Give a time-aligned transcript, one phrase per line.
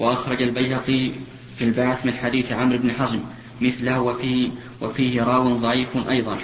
[0.00, 1.10] وأخرج البيهقي
[1.56, 3.20] في البعث من حديث عمرو بن حزم
[3.60, 6.38] مثله وفيه, وفيه راو ضعيف أيضا.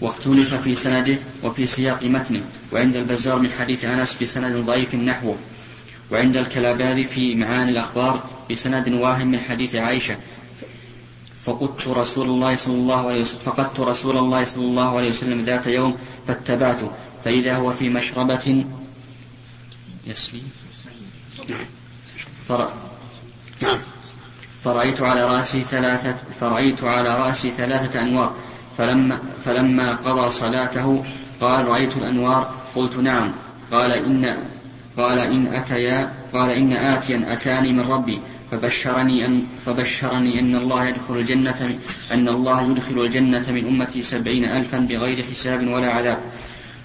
[0.00, 2.42] واختلف في سنده وفي سياق متنه
[2.72, 5.36] وعند البزار من حديث أنس بسند ضعيف نحوه
[6.10, 10.16] وعند الكلاباذي في معاني الأخبار بسند واهم من حديث عائشة.
[11.44, 15.66] فقدت رسول الله صلى الله عليه وسلم فقدت رسول الله صلى الله عليه وسلم ذات
[15.66, 16.90] يوم فاتبعته
[17.24, 18.64] فإذا هو في مشربة
[20.06, 20.42] يسري.
[23.62, 23.78] نعم.
[24.64, 28.34] فرأيت على رأسي ثلاثة فرأيت على رأسي ثلاثة أنوار.
[28.78, 31.04] فلما فلما قضى صلاته
[31.40, 33.32] قال رأيت الأنوار؟ قلت نعم.
[33.72, 34.36] قال إن
[34.96, 38.20] قال إن أتيا قال إن آتيا أتاني من ربي.
[38.50, 41.78] فبشرني أن فبشرني أن الله يدخل الجنة
[42.12, 46.18] أن الله يدخل الجنة من أمتي سبعين ألفا بغير حساب ولا عذاب.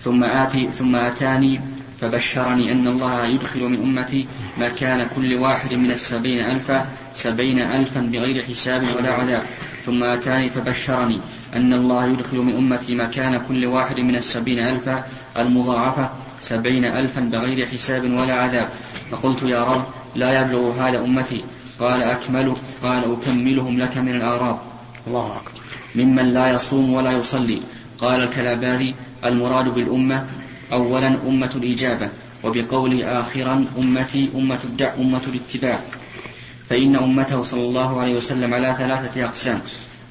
[0.02, 1.62] ثم آتي ثم أتاني
[2.02, 8.44] فبشرني أن الله يدخل من أمتي مكان كل واحد من السبعين ألفا سبعين ألفا بغير
[8.44, 9.44] حساب ولا عذاب
[9.86, 11.20] ثم أتاني فبشرني
[11.56, 15.04] أن الله يدخل من أمتي مكان كل واحد من السبعين ألفا
[15.38, 18.70] المضاعفة سبعين ألفا بغير حساب ولا عذاب
[19.12, 21.44] فقلت يا رب لا يبلغ هذا أمتي.
[21.80, 24.60] قال أكمل قال أكملهم لك من الأعراب.
[25.08, 25.62] الله أكبر.
[25.96, 27.62] ممن لا يصوم ولا يصلي.
[27.98, 30.26] قال الكلاباري المراد بالأمة
[30.74, 32.10] أولا أمة الإجابة
[32.44, 35.80] وبقول آخرا أمتي أمة الدع أمة الاتباع.
[36.70, 39.62] فإن أمته صلى الله عليه وسلم على ثلاثة أقسام.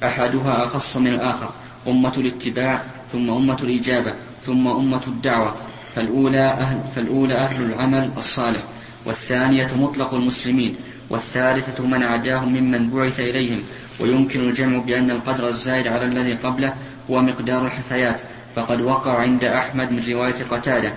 [0.03, 1.49] أحدها أخص من الآخر
[1.87, 4.13] أمة الاتباع ثم أمة الإجابة
[4.45, 5.55] ثم أمة الدعوة.
[5.95, 8.61] فالأولى أهل, فالأولى أهل العمل الصالح.
[9.05, 10.75] والثانية مطلق المسلمين.
[11.09, 13.61] والثالثة من عداهم ممن بعث إليهم.
[13.99, 16.73] ويمكن الجمع بأن القدر الزائد على الذي قبله
[17.11, 18.21] هو مقدار الحثيات.
[18.55, 20.93] فقد وقع عند أحمد من رواية قتادة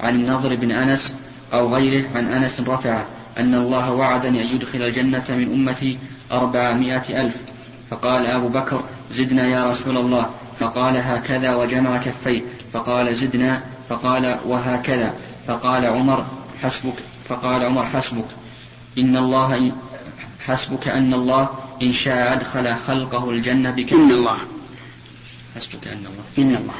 [0.00, 1.14] عن النضر بن أنس
[1.52, 3.02] أو غيره عن أنس رفع
[3.38, 5.98] أن الله وعدني أن يدخل الجنة من أمتي
[6.32, 7.36] أربعمائة ألف.
[7.90, 10.30] فقال أبو بكر زدنا يا رسول الله.
[10.60, 12.42] فقال هكذا وجمع كفيه.
[12.72, 13.62] فقال زدنا.
[13.88, 15.14] فقال وهكذا.
[15.46, 16.26] فقال عمر
[16.62, 16.94] حسبك.
[17.28, 18.28] فقال عمر حسبك.
[18.98, 19.72] إن الله
[20.46, 21.48] حسبك أن الله
[21.82, 23.92] إن شاء أدخل خلقه الجنة بك.
[23.92, 24.36] إن الله.
[25.56, 26.24] حسبك أن الله.
[26.38, 26.74] إن الله.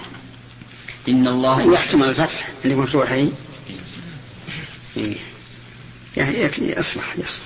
[1.09, 3.11] إن الله ويحتمل الفتح اللي مفتوح
[4.97, 5.17] إيه.
[6.17, 7.45] يعني يصلح يصلح.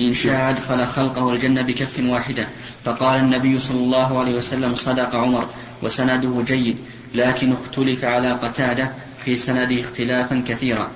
[0.00, 2.48] إن شاء أدخل خلقه الجنة بكف واحدة.
[2.84, 5.48] فقال النبي صلى الله عليه وسلم صدق عمر
[5.82, 6.76] وسنده جيد
[7.14, 10.90] لكن اختلف على قتادة في سنده اختلافا كثيرا.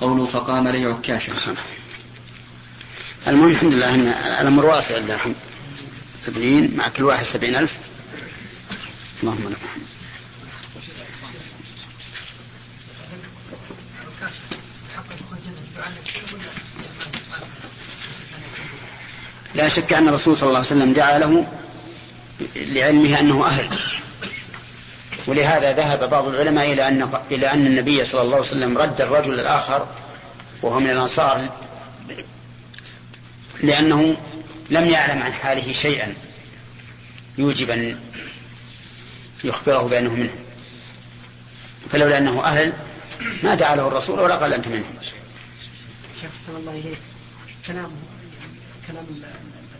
[0.00, 1.32] قوله فقام لي عكاشا
[3.26, 4.06] المهم الحمد لله أن
[4.40, 5.34] الأمر واسع لله الحمد.
[6.22, 7.78] سبعين مع كل واحد سبعين ألف.
[9.22, 9.82] اللهم الحمد.
[19.54, 21.46] لا شك أن الرسول صلى الله عليه وسلم دعا له
[22.56, 23.68] لعلمه أنه أهل.
[25.26, 29.34] ولهذا ذهب بعض العلماء إلى أن إلى أن النبي صلى الله عليه وسلم رد الرجل
[29.34, 29.86] الآخر
[30.62, 31.48] وهو من الأنصار
[33.62, 34.16] لأنه
[34.70, 36.14] لم يعلم عن حاله شيئا
[37.38, 38.00] يوجب أن
[39.44, 40.34] يخبره بأنه منه.
[41.90, 42.72] فلولا أنه أهل
[43.42, 44.84] ما دعا له الرسول ولا قال أنت منه.
[46.20, 46.98] شيخ الله إليك.
[47.66, 47.90] كلام
[48.88, 49.06] كلام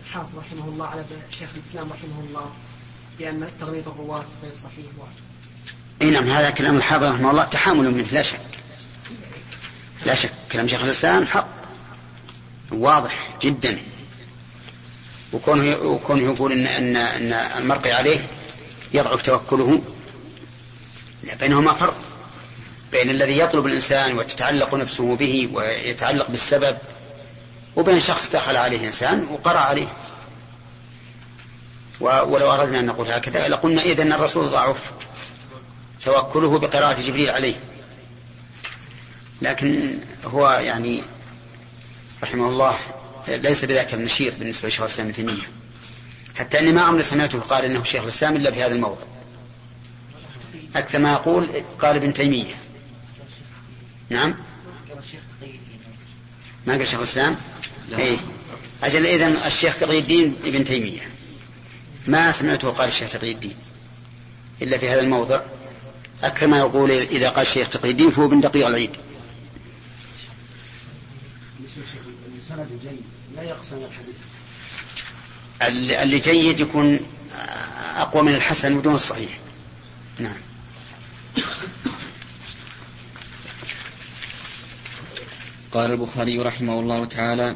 [0.05, 1.03] الحافظ رحمه الله على
[1.39, 2.53] شيخ الإسلام رحمه الله
[3.19, 4.85] بأن تغليظ الرواة غير صحيح.
[6.01, 8.39] إي نعم هذا كلام الحافظ رحمه الله تحامل منه لا شك.
[10.05, 11.47] لا شك كلام شيخ الإسلام حق.
[12.71, 13.81] واضح جدا.
[15.33, 18.19] وكونه وكونه يقول ان ان إن المرقي عليه
[18.93, 19.81] يضعف توكله
[21.23, 21.95] لا بينهما فرق.
[22.91, 26.77] بين الذي يطلب الإنسان وتتعلق نفسه به ويتعلق بالسبب
[27.75, 29.87] وبين شخص دخل عليه إنسان وقرأ عليه.
[31.99, 34.91] ولو أردنا أن نقول هكذا لقلنا اذا الرسول ضعف
[36.05, 37.55] توكله بقراءة جبريل عليه.
[39.41, 41.03] لكن هو يعني
[42.23, 42.77] رحمه الله
[43.27, 45.60] ليس بذاك النشيط بالنسبة لشيخ الإسلام تيمية.
[46.41, 49.03] حتى أني ما عمري سمعته قال إنه شيخ الإسلام إلا في هذا الموضع.
[50.75, 51.49] أكثر ما يقول
[51.79, 52.55] قال ابن تيمية.
[54.09, 54.35] نعم؟
[56.67, 57.35] ما قال شيخ الإسلام؟
[57.97, 58.17] إيه.
[58.83, 61.01] أجل إذن الشيخ تقي الدين ابن تيمية.
[62.07, 63.55] ما سمعته قال الشيخ تقي الدين
[64.61, 65.41] إلا في هذا الموضع.
[66.23, 68.91] أكثر ما يقول إذا قال الشيخ تقي الدين فهو من دقيق العيد.
[75.67, 76.99] اللي جيد يكون
[77.95, 79.39] أقوى من الحسن بدون الصحيح.
[80.19, 80.37] نعم.
[85.71, 87.55] قال البخاري رحمه الله تعالى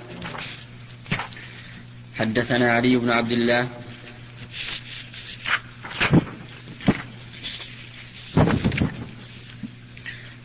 [2.19, 3.67] حدثنا علي بن عبد الله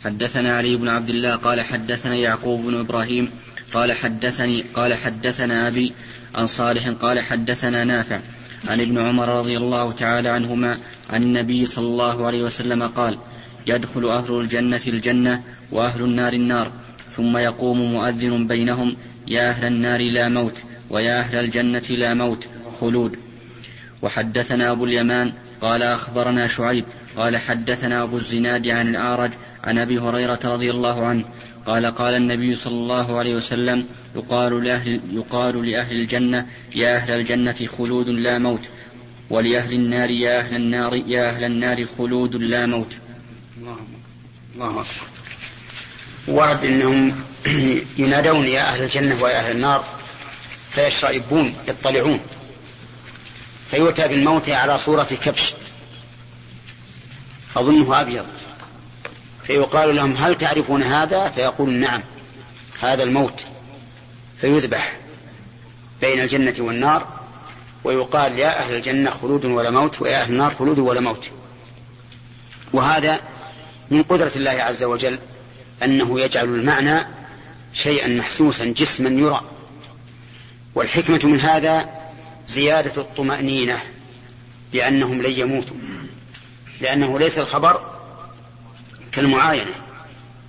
[0.05, 3.31] حدثنا علي بن عبد الله قال حدثنا يعقوب بن إبراهيم
[3.75, 5.95] قال حدثني قال حدثنا أبي
[6.35, 8.21] عن صالح قال حدثنا نافع
[8.69, 10.79] عن ابن عمر رضي الله تعالى عنهما
[11.11, 13.19] عن النبي صلى الله عليه وسلم قال
[13.67, 15.43] يدخل أهل الجنة الجنة
[15.73, 16.73] وأهل النار النار
[17.11, 18.97] ثم يقوم مؤذن بينهم
[19.27, 22.45] يا أهل النار لا موت ويا أهل الجنة لا موت
[22.81, 23.17] خلود.
[24.03, 26.85] وحدثنا أبو اليمان قال أخبرنا شعيب
[27.17, 29.31] قال حدثنا أبو الزناد عن الأعرج
[29.65, 31.25] عن أبي هريرة رضي الله عنه
[31.67, 33.87] قال قال النبي صلى الله عليه وسلم
[34.17, 38.63] يقال لأهل, يقال لأهل الجنة يا أهل الجنة خلود لا موت
[39.31, 42.97] ولأهل النار يا أهل النار يا أهل النار خلود لا موت.
[44.55, 44.85] الله أكبر.
[46.29, 47.21] ورد أنهم
[47.99, 49.85] ينادون يا أهل الجنة ويا أهل النار
[50.71, 52.21] فيشرئبون يطلعون.
[53.71, 55.55] فيؤتى بالموت على صورة كبش
[57.57, 58.27] أظنه أبيض.
[59.51, 62.03] فيقال لهم هل تعرفون هذا؟ فيقول نعم.
[62.81, 63.45] هذا الموت
[64.41, 64.97] فيذبح
[66.01, 67.07] بين الجنة والنار
[67.85, 71.31] ويقال يا أهل الجنة خلود ولا موت ويا أهل النار خلود ولا موت.
[72.73, 73.21] وهذا
[73.91, 75.19] من قدرة الله عز وجل
[75.83, 77.07] أنه يجعل المعنى
[77.73, 79.41] شيئا محسوسا جسما يرى.
[80.75, 81.89] والحكمة من هذا
[82.47, 83.79] زيادة الطمأنينة
[84.73, 85.77] بأنهم لن يموتوا.
[86.81, 87.90] لأنه ليس الخبر
[89.13, 89.73] كالمعاينة.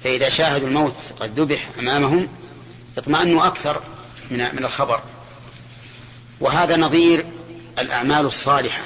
[0.03, 2.27] فإذا شاهدوا الموت قد ذبح أمامهم
[2.97, 3.81] اطمأنوا أكثر
[4.31, 5.03] من من الخبر.
[6.39, 7.25] وهذا نظير
[7.79, 8.83] الأعمال الصالحة.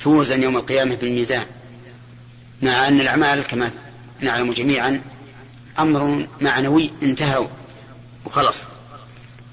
[0.00, 1.46] توزن يوم القيامة بالميزان.
[2.62, 3.70] مع أن الأعمال كما
[4.20, 5.02] نعلم جميعا
[5.78, 7.48] أمر معنوي انتهوا
[8.24, 8.64] وخلص.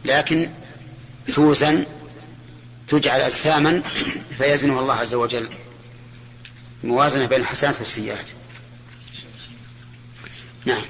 [0.05, 0.49] لكن
[1.33, 1.85] توزن
[2.87, 3.81] تجعل أجساما
[4.37, 5.49] فيزنها الله عز وجل.
[6.83, 8.25] موازنة بين الحسنات والسيئات.
[10.65, 10.83] نعم.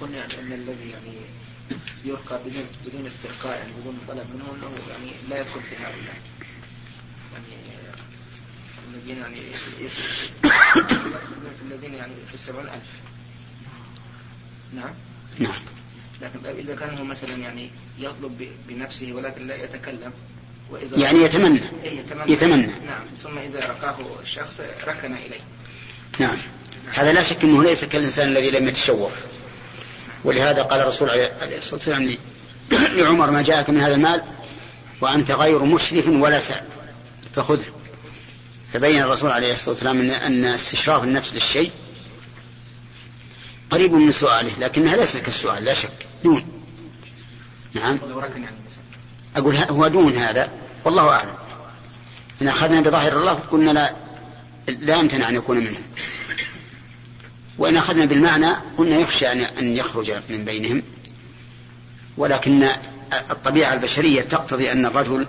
[0.00, 1.12] قلنا يعني أن الذي يعني
[2.04, 6.20] يرقى بدون بدون استرقاء يعني بدون طلب منه أنه يعني لا يدخل في هؤلاء
[7.32, 7.60] يعني
[8.94, 9.40] الذين يعني
[11.66, 12.90] الذين يعني في السبعون ألف.
[14.74, 14.94] نعم.
[15.38, 15.60] نعم.
[16.22, 20.12] لكن طيب إذا كان هو مثلا يعني يطلب بنفسه ولكن لا يتكلم
[20.70, 21.60] وإذا يعني يتمنى.
[21.84, 22.66] إيه يتمنى, يتمنى.
[22.86, 23.04] نعم.
[23.22, 25.40] ثم إذا رقاه الشخص ركن إليه.
[26.18, 26.38] نعم.
[26.94, 29.12] هذا لا شك أنه ليس كالإنسان الذي لم يتشوف.
[30.24, 32.16] ولهذا قال الرسول عليه الصلاة والسلام
[32.98, 34.22] لعمر ما جاءك من هذا المال
[35.00, 36.64] وأنت غير مشرف ولا سعد
[37.34, 37.64] فخذه.
[38.72, 41.70] فبين الرسول عليه الصلاة والسلام أن استشراف النفس للشيء
[43.70, 46.06] قريب من سؤاله لكنها ليست كالسؤال لا شك.
[46.24, 46.44] دون.
[47.74, 47.98] نعم.
[49.36, 50.50] أقول هو دون هذا؟
[50.84, 51.34] والله أعلم.
[52.42, 53.94] إن أخذنا بظاهر الله قلنا لا
[54.68, 55.82] لا يمتنع أن يكون منهم
[57.60, 60.82] وإن أخذنا بالمعنى قلنا يخشى أن يخرج من بينهم
[62.16, 62.70] ولكن
[63.30, 65.26] الطبيعة البشرية تقتضي أن الرجل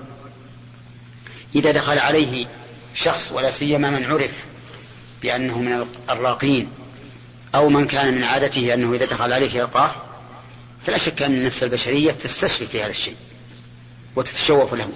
[1.55, 2.47] إذا دخل عليه
[2.95, 4.45] شخص ولا سيما من عرف
[5.21, 6.69] بأنه من الراقين
[7.55, 9.91] أو من كان من عادته أنه إذا دخل عليه يلقاه
[10.85, 13.15] فلا شك أن النفس البشرية تستشرف في هذا الشيء
[14.15, 14.89] وتتشوف له.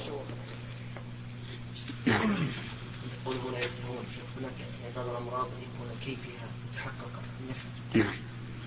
[7.96, 8.16] نعم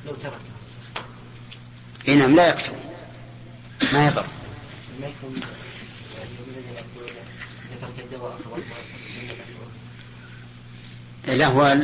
[0.06, 0.40] لو ترك
[2.08, 2.72] اي نعم لا يكتب
[3.92, 4.24] ما يضر.
[11.26, 11.76] لا هو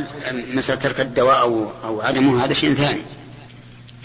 [0.53, 3.01] مسألة ترك الدواء أو أو عدمه هذا شيء ثاني.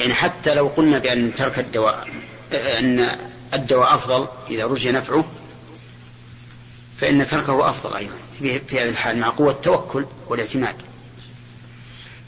[0.00, 2.08] يعني حتى لو قلنا بأن ترك الدواء
[2.52, 3.06] أن
[3.54, 5.24] الدواء أفضل إذا رجي نفعه
[6.96, 8.14] فإن تركه أفضل أيضا.
[8.38, 10.74] في هذه الحال مع قوة التوكل والاعتماد.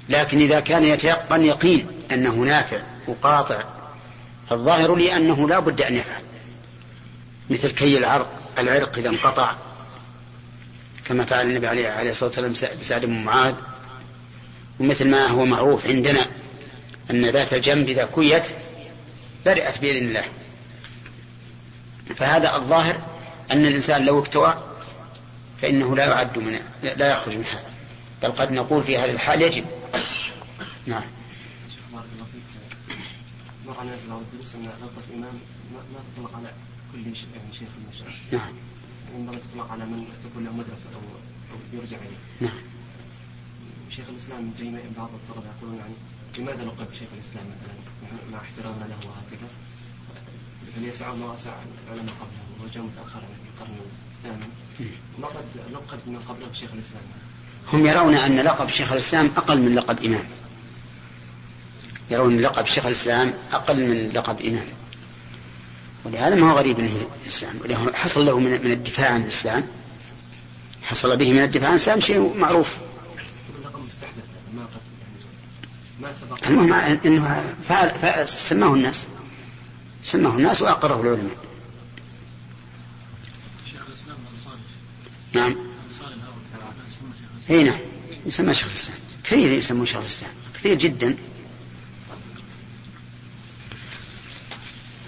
[0.09, 3.65] لكن إذا كان يتيقن يقين أنه نافع وقاطع
[4.53, 6.23] فالظاهر لي أنه لا بد أن يفعل.
[7.51, 8.29] مثل كي العرق
[8.59, 9.55] العرق إذا انقطع
[11.05, 13.55] كما فعل النبي عليه الصلاة والسلام بسعد بن معاذ.
[14.81, 16.27] ومثل ما هو معروف عندنا
[17.11, 18.47] أن ذات الجنب إذا كيت
[19.47, 20.25] برئت بإذن الله.
[22.17, 23.01] فهذا الظاهر
[23.51, 24.65] أن الإنسان لو اكتوى
[25.63, 27.71] فإنه لا يعد من لا يخرج من هذا
[28.23, 29.65] بل قد نقول في هذه الحال يجب.
[30.87, 31.05] نعم.
[33.69, 35.35] معنى لو الدروس ان غلطة الامام
[35.71, 36.53] ما تطلق على
[36.93, 38.17] كل يعني شيخ من المشايخ.
[38.33, 38.55] نعم.
[39.17, 41.01] إنما تطلق على من تكون له مدرسة أو
[41.53, 42.49] أو يرجع إليه.
[42.49, 42.63] نعم.
[43.91, 45.95] شيخ الإسلام ابن تيمية بعض الطلبة يقولون يعني
[46.39, 47.75] لماذا لقب شيخ الإسلام مثلا
[48.33, 49.49] مع احترامنا له وهكذا
[50.77, 51.53] هل يسع ما وسع
[51.87, 53.77] العلماء قبله وهو جاء متاخرا في القرن
[54.17, 54.49] الثامن
[55.21, 57.03] وقد لقب من قبله شيخ الإسلام
[57.73, 60.25] هم يرون أن لقب شيخ الإسلام أقل من لقب إمام
[62.13, 64.67] يرون لقب شيخ الإسلام أقل من لقب إمام.
[66.05, 69.67] ولهذا ما هو غريب من الإسلام ولهذا حصل له من من الدفاع عن الإسلام.
[70.83, 72.77] حصل به من الدفاع عن الإسلام شيء معروف.
[76.47, 76.73] المهم
[77.07, 79.07] إنه فعل فعل سماه الناس.
[80.03, 81.37] سماه الناس وأقره العلماء.
[83.71, 84.63] شيخ الإسلام الانصاري
[85.33, 85.57] نعم.
[87.51, 87.79] إي نعم.
[88.27, 88.99] يسمى شيخ الإسلام.
[89.25, 90.33] كثير يسمون شيخ الإسلام.
[90.55, 91.17] كثير جدا.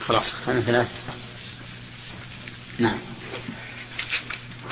[0.08, 0.34] خلاص.
[0.46, 0.88] هذا ثلاث
[2.78, 2.96] نعم.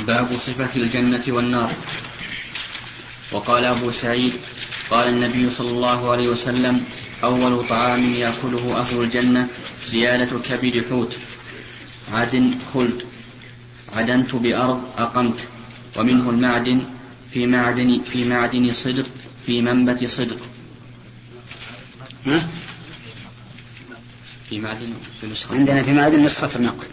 [0.06, 1.72] باب صفة الجنة والنار.
[3.32, 4.32] وقال أبو سعيد
[4.90, 6.84] قال النبي صلى الله عليه وسلم
[7.24, 9.48] أول طعام يأكله أهل الجنة
[9.86, 11.16] زيادة كبد حوت.
[12.12, 13.02] عدن خلد.
[13.96, 15.48] عدنت بأرض أقمت.
[15.96, 16.84] ومنه المعدن
[17.30, 19.06] في معدن في معدن صدق
[19.46, 20.38] في منبت صدق.
[22.26, 22.48] ها؟
[24.52, 26.86] في معدن في نسخة عندنا في معدن نسخة النقل.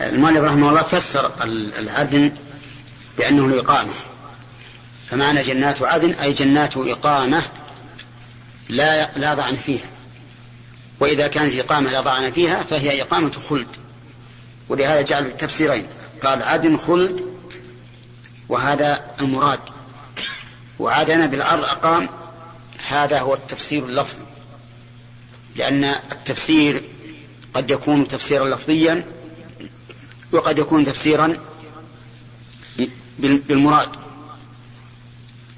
[0.00, 2.32] المؤلف رحمه الله فسر ال- العدن
[3.18, 3.92] بأنه الإقامة.
[5.10, 7.42] فمعنى جنات عدن أي جنات إقامة
[8.68, 9.86] لا لا ضعن فيها.
[11.00, 13.68] وإذا كانت إقامة لا ضعن فيها فهي إقامة خلد.
[14.68, 15.86] ولهذا جعل التفسيرين
[16.22, 17.20] قال عدن خلد
[18.48, 19.60] وهذا المراد.
[20.78, 22.08] وعدن بالأرض أقام
[22.88, 24.24] هذا هو التفسير اللفظي.
[25.56, 26.82] لأن التفسير
[27.54, 29.04] قد يكون تفسيرا لفظيا
[30.32, 31.38] وقد يكون تفسيرا
[33.18, 33.88] بال- بالمراد.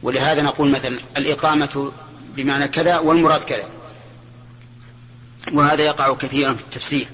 [0.02, 1.92] ولهذا نقول مثلا الإقامة
[2.36, 3.68] بمعنى كذا والمراد كذا.
[5.52, 7.06] وهذا يقع كثيرا في التفسير.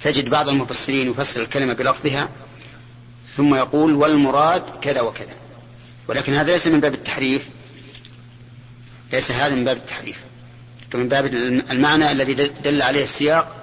[0.00, 2.28] تجد بعض المفسرين يفسر الكلمة بلفظها
[3.36, 5.34] ثم يقول والمراد كذا وكذا.
[6.08, 7.48] ولكن هذا ليس من باب التحريف.
[9.12, 10.24] ليس هذا من باب التحريف.
[10.94, 11.26] من باب
[11.70, 13.58] المعنى الذي دل عليه السياق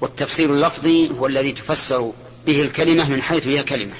[0.00, 2.12] والتفسير اللفظي هو الذي تفسر
[2.46, 3.94] به الكلمة من حيث هي كلمة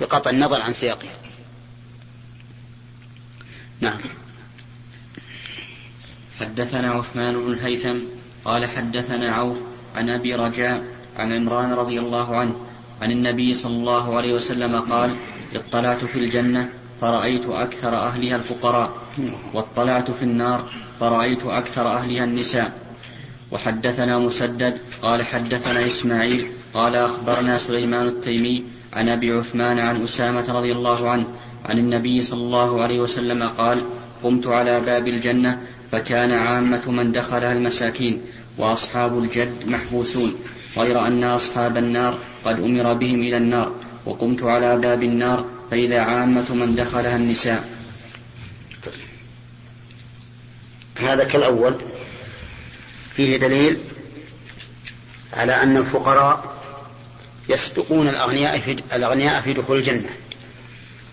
[0.00, 1.10] بقطع النظر عن سياقها.
[3.80, 3.98] نعم.
[6.40, 7.98] حدثنا عثمان بن الهيثم
[8.44, 9.58] قال حدثنا عوف
[9.96, 10.84] عن أبي رجاء
[11.16, 12.66] عن عمران رضي الله عنه
[13.02, 15.16] عن النبي صلى الله عليه وسلم قال
[15.54, 16.68] اطلعت في الجنة
[17.02, 18.92] فرأيت أكثر أهلها الفقراء
[19.54, 22.72] واطلعت في النار فرأيت أكثر أهلها النساء.
[23.50, 30.72] وحدثنا مسدد قال حدثنا إسماعيل قال أخبرنا سليمان التيمي عن أبي عثمان عن أسامة رضي
[30.72, 31.26] الله عنه
[31.64, 33.82] عن النبي صلى الله عليه وسلم قال
[34.22, 35.60] قمت على باب الجنة
[35.92, 38.22] فكان عامة من دخلها المساكين
[38.58, 40.34] وأصحاب الجد محبوسون.
[40.76, 43.74] غير أن أصحاب النار قد أمر بهم إلى النار
[44.04, 47.68] وقمت على باب النار فإذا عامة من دخلها النساء.
[50.96, 51.76] هذا كالأول.
[53.14, 53.78] فيه دليل
[55.32, 56.54] على أن الفقراء
[57.48, 60.10] يسبقون الأغنياء في الأغنياء في دخول الجنة.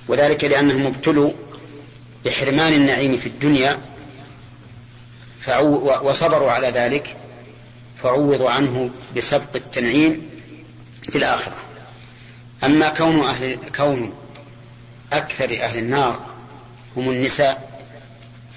[0.07, 1.31] وذلك لأنهم ابتلوا
[2.25, 3.79] بحرمان النعيم في الدنيا
[6.01, 7.15] وصبروا على ذلك
[8.03, 10.29] فعوضوا عنه بسبق التنعيم
[11.09, 11.55] في الآخرة.
[12.63, 14.13] أما كون أهل كون
[15.13, 16.25] أكثر أهل النار
[16.97, 17.81] هم النساء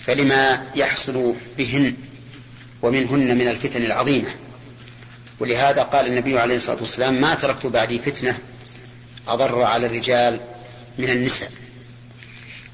[0.02, 1.94] فلما يحصل بهن
[2.82, 4.30] ومنهن من الفتن العظيمة.
[5.40, 8.38] ولهذا قال النبي عليه الصلاة والسلام ما تركت بعدي فتنة
[9.28, 10.40] أضر على الرجال
[10.98, 11.50] من النساء.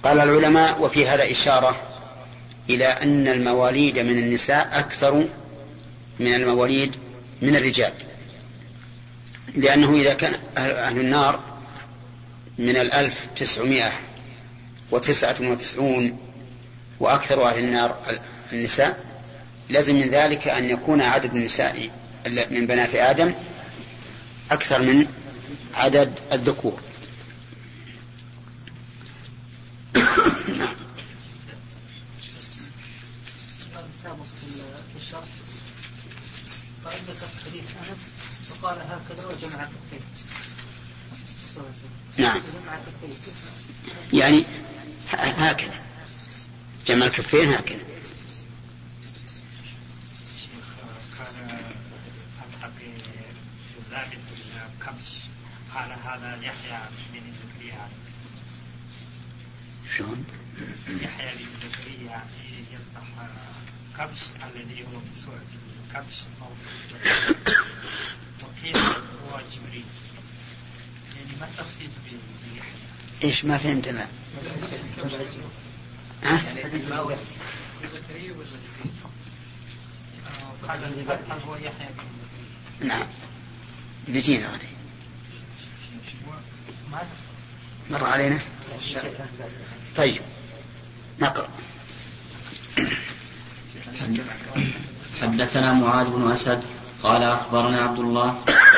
[0.02, 1.76] قال العلماء وفي هذا إشارة
[2.70, 5.28] إلى أن المواليد من النساء أكثر
[6.18, 6.96] من المواليد
[7.42, 7.92] من الرجال.
[9.54, 11.40] لأنه إذا كان أهل النار
[12.58, 13.92] من الألف تسعمائة
[14.90, 16.18] وتسعة وتسعون
[17.00, 18.18] وأكثر أهل النار
[18.52, 19.04] النساء
[19.68, 21.90] لازم من ذلك أن يكون عدد النساء
[22.50, 23.34] من بنات آدم
[24.50, 25.06] أكثر من
[25.75, 26.80] عدد الذكور
[30.58, 30.75] نعم.
[33.66, 34.25] الباب السابق
[34.92, 35.25] في الشرح
[36.84, 37.99] قال ذكر حديث انس
[38.50, 40.00] وقال هكذا وجمع كفيه
[42.18, 42.42] نعم
[44.12, 44.47] يعني
[45.18, 45.83] هكذا
[46.87, 47.88] جمع الكفين هكذا
[55.75, 56.80] قال هذا يحيى
[57.12, 57.88] بن زكريا.
[59.97, 60.25] شلون؟
[60.88, 62.23] يحيى بن زكريا
[62.73, 63.28] يذبح
[63.99, 65.38] كبش الذي هو مسوع
[65.95, 66.49] كبش أو
[68.42, 69.85] وقيل هو جبريل
[71.16, 72.73] يعني ما التقصيد بيحيى؟
[73.25, 74.09] إيش ما فهمت أنا
[76.23, 76.42] ها؟
[77.92, 78.92] زكريا ولا جبريل؟
[80.68, 81.88] قال الذبح هو يحيى
[82.80, 83.07] نعم
[84.09, 84.66] بيجينا غادي
[87.90, 88.38] مر علينا
[89.97, 90.23] طيب
[91.21, 91.49] نقرأ
[95.22, 96.60] حدثنا معاذ بن أسد
[97.02, 98.28] قال أخبرنا عبد الله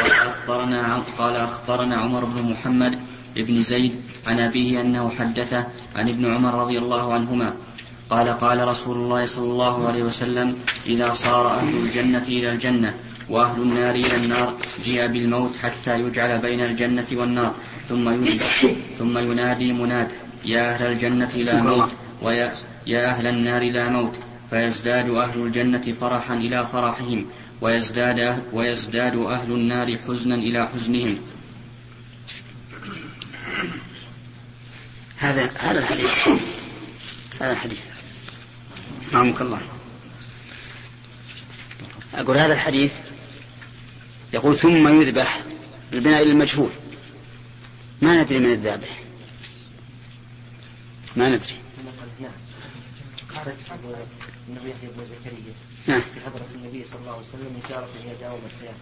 [0.01, 2.99] قال أخبرنا عم- قال أخبرنا عمر بن محمد
[3.37, 3.95] بن زيد
[4.27, 5.67] عن أبيه أنه حدثه
[5.97, 7.55] عن ابن عمر رضي الله عنهما.
[8.11, 10.57] قال قال رسول الله صلى الله عليه وسلم
[10.87, 12.95] إذا صار أهل الجنة إلى الجنة
[13.31, 14.55] وأهل النار إلى النار
[14.85, 17.53] جيء بالموت حتى يجعل بين الجنة والنار
[17.89, 18.67] ثم يذبح
[18.99, 20.09] ثم ينادي مناد
[20.45, 21.91] يا أهل الجنة لا موت
[22.23, 22.53] ويا
[22.87, 24.15] يا أهل النار لا موت.
[24.51, 27.27] فيزداد أهل الجنة فرحا إلى فرحهم
[27.61, 31.19] ويزداد ويزداد أهل النار حزنا إلى حزنهم.
[35.17, 36.29] هذا هذا الحديث.
[37.41, 37.81] هذا الحديث.
[39.13, 39.61] رحمك الله.
[42.15, 42.93] أقول هذا الحديث
[44.33, 45.41] يقول ثم يذبح
[45.91, 46.71] بالبناء للمجهول
[48.03, 49.01] ما ندري من الذابح.
[51.17, 51.55] ما ندري.
[54.51, 55.55] انه يحيى بن زكريا
[55.87, 56.01] نعم.
[56.01, 58.75] في حضرة النبي صلى الله عليه وسلم إشارة إلى دوام الحياة.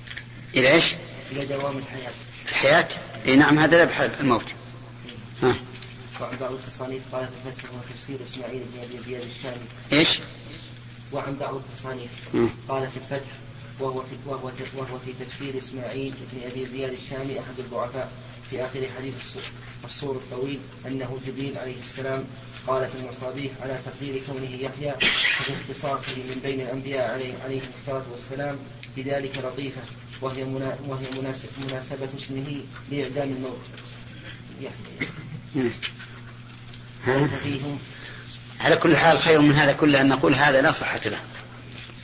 [0.55, 0.95] إلى إيش؟
[1.33, 2.13] إلى دوام الحياة.
[2.49, 2.89] الحياة؟
[3.27, 4.47] إي نعم هذا ذبح الموت.
[5.43, 5.55] ها.
[6.21, 9.67] وعن بعض التصانيف قال في الفتح هو تفسير إسماعيل بن أبي زياد الشامي.
[9.93, 10.21] إيش؟
[11.13, 12.11] وعن بعض التصانيف.
[12.69, 13.31] قال في الفتح
[13.81, 18.13] وهو في وهو وهو في تفسير إسماعيل بن أبي زياد الشامي أحد الضعفاء.
[18.51, 19.43] في آخر حديث السور,
[19.85, 22.25] السور الطويل أنه جبريل عليه السلام
[22.67, 24.95] قال في المصابيح على تقدير كونه يحيى
[25.41, 28.59] وفي اختصاصه من بين الأنبياء عليه, عليه الصلاة والسلام
[28.97, 29.81] بذلك لطيفة
[30.21, 30.43] وهي
[30.89, 33.61] وهي مناسب مناسبة اسمه لاعلام الموت
[34.61, 35.09] يحيى.
[37.07, 37.79] ليس؟ فيهم
[38.61, 41.21] على كل حال خير من هذا كله أن نقول هذا لا صحة له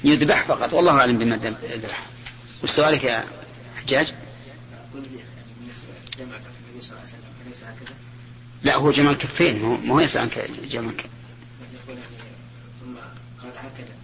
[0.04, 2.06] يذبح فقط والله أعلم بما ذبح
[2.62, 3.24] وش سؤالك يا
[3.76, 4.14] حجاج
[6.18, 7.94] أقول بالنسبة جمع النبي صلى الله عليه وسلم أليس هكذا؟
[8.62, 10.30] لا هو جمال كفين هو ما هو يسأل
[10.70, 11.10] جمال كفين
[11.60, 12.16] يعني يقول يعني
[12.80, 12.94] ثم
[13.42, 13.94] قال هكذا.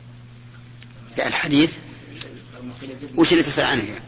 [1.17, 1.73] لا الحديث؟
[3.17, 4.01] وش اللي تسأل عنه؟ يعني؟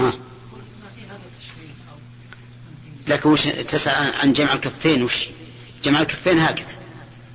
[0.00, 0.12] ها؟
[3.08, 5.28] لكن وش تسأل عن- عن جمع الكفين وش
[5.84, 6.66] جمع الكفين هكذا.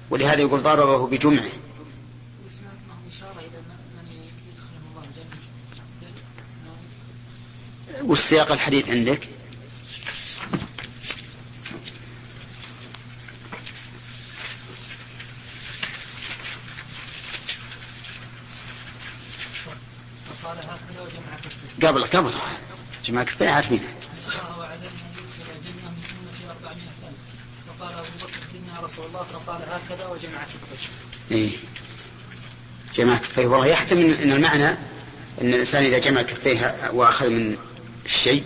[0.10, 1.45] ولهذا يقول ضربه بجمعه
[2.45, 5.38] وسمعت معه اشاره إلى من من يدخلهم الله الجنه
[8.03, 9.27] وش سياق الحديث عندك؟
[21.83, 22.33] قبل قبل
[23.05, 23.83] جمع الكفين عارفينها.
[23.83, 29.23] الله عليه ان يدخل الجنه من امتي 400 الف فقال ابو بكر يا رسول الله
[29.23, 30.87] فقال هكذا وجمع كفه
[31.31, 31.49] إيه.
[32.95, 34.69] جمع كفيه والله يحتمل إن المعنى
[35.41, 37.57] إن الإنسان إذا جمع كفيه وأخذ من
[38.12, 38.43] الشيء.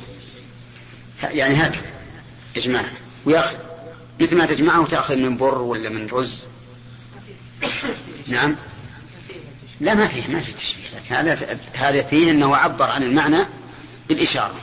[1.24, 1.94] يعني هكذا
[2.56, 2.94] يجمعها
[3.26, 3.58] ويأخذ.
[4.20, 6.42] مثل ما تجمعه وتاخذ من بر ولا من رز.
[8.28, 8.56] نعم.
[9.82, 10.84] لا ما فيه ما في تشبيه.
[10.96, 13.46] لكن هذا هذا فيه أنه عبر عن المعنى
[14.10, 14.60] بالإشارة.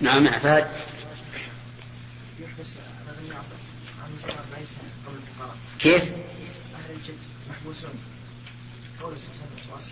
[0.00, 0.88] نعم يا الفقراء
[5.78, 7.18] كيف؟ أهل الجد
[7.50, 7.90] محبوسون.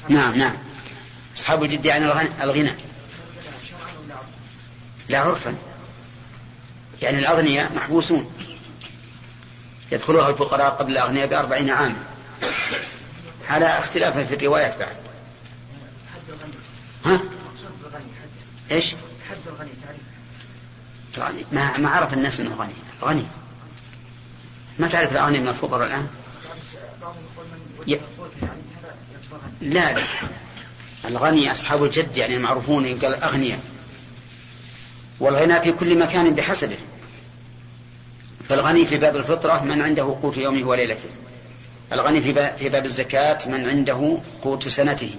[0.08, 0.56] نعم نعم.
[1.46, 2.04] أصحاب الجد يعني
[2.42, 2.70] الغنى,
[5.08, 5.54] لا عرفا.
[7.02, 8.32] يعني الأغنياء محبوسون.
[9.92, 12.04] يدخلها الفقراء قبل الأغنياء بأربعين عاما.
[13.48, 14.96] على اختلاف في الروايات بعد.
[17.04, 17.20] ها؟
[18.70, 18.94] إيش؟
[19.30, 20.00] حد الغني تعريف
[21.16, 22.74] الغني ما, ما عرف الناس إنه غني.
[23.02, 23.26] غني.
[24.78, 26.06] ما تعرف الأغنياء من الفقراء من
[27.86, 27.90] ي-
[28.42, 28.60] يعني
[29.60, 30.02] لا لا.
[31.08, 33.60] الغني أصحاب الجد يعني المعروفون يقال الأغنياء
[35.20, 36.76] والغنى في كل مكان بحسبه.
[38.48, 41.08] فالغني في باب الفطرة من عنده قوت يومه وليلته.
[41.92, 45.10] الغني في باب, في باب الزكاة من عنده قوت سنته.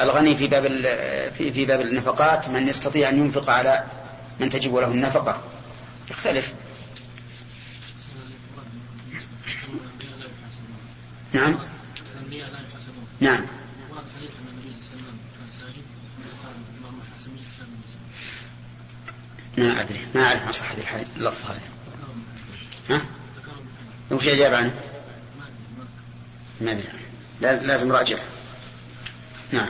[0.00, 3.84] الغني في باب ال- في, في باب النفقات من يستطيع أن ينفق على
[4.40, 5.42] من تجب له النفقة.
[6.10, 6.52] يختلف.
[11.32, 11.58] نعم.
[12.32, 13.42] يحاسبون نعم
[13.90, 15.84] ورد حديث أن النبي صلى الله عليه وسلم كان ساجد
[16.18, 18.00] وقال اللهم حاسبني حسابا يسيرا
[19.60, 20.74] ما أدري ما أعرف عن صحة
[21.16, 21.60] اللفظ هذا
[22.90, 23.02] ها؟
[24.10, 24.74] وش أجاب عنه؟
[26.60, 26.86] ما أدري
[27.40, 28.18] لازم راجع
[29.52, 29.68] نعم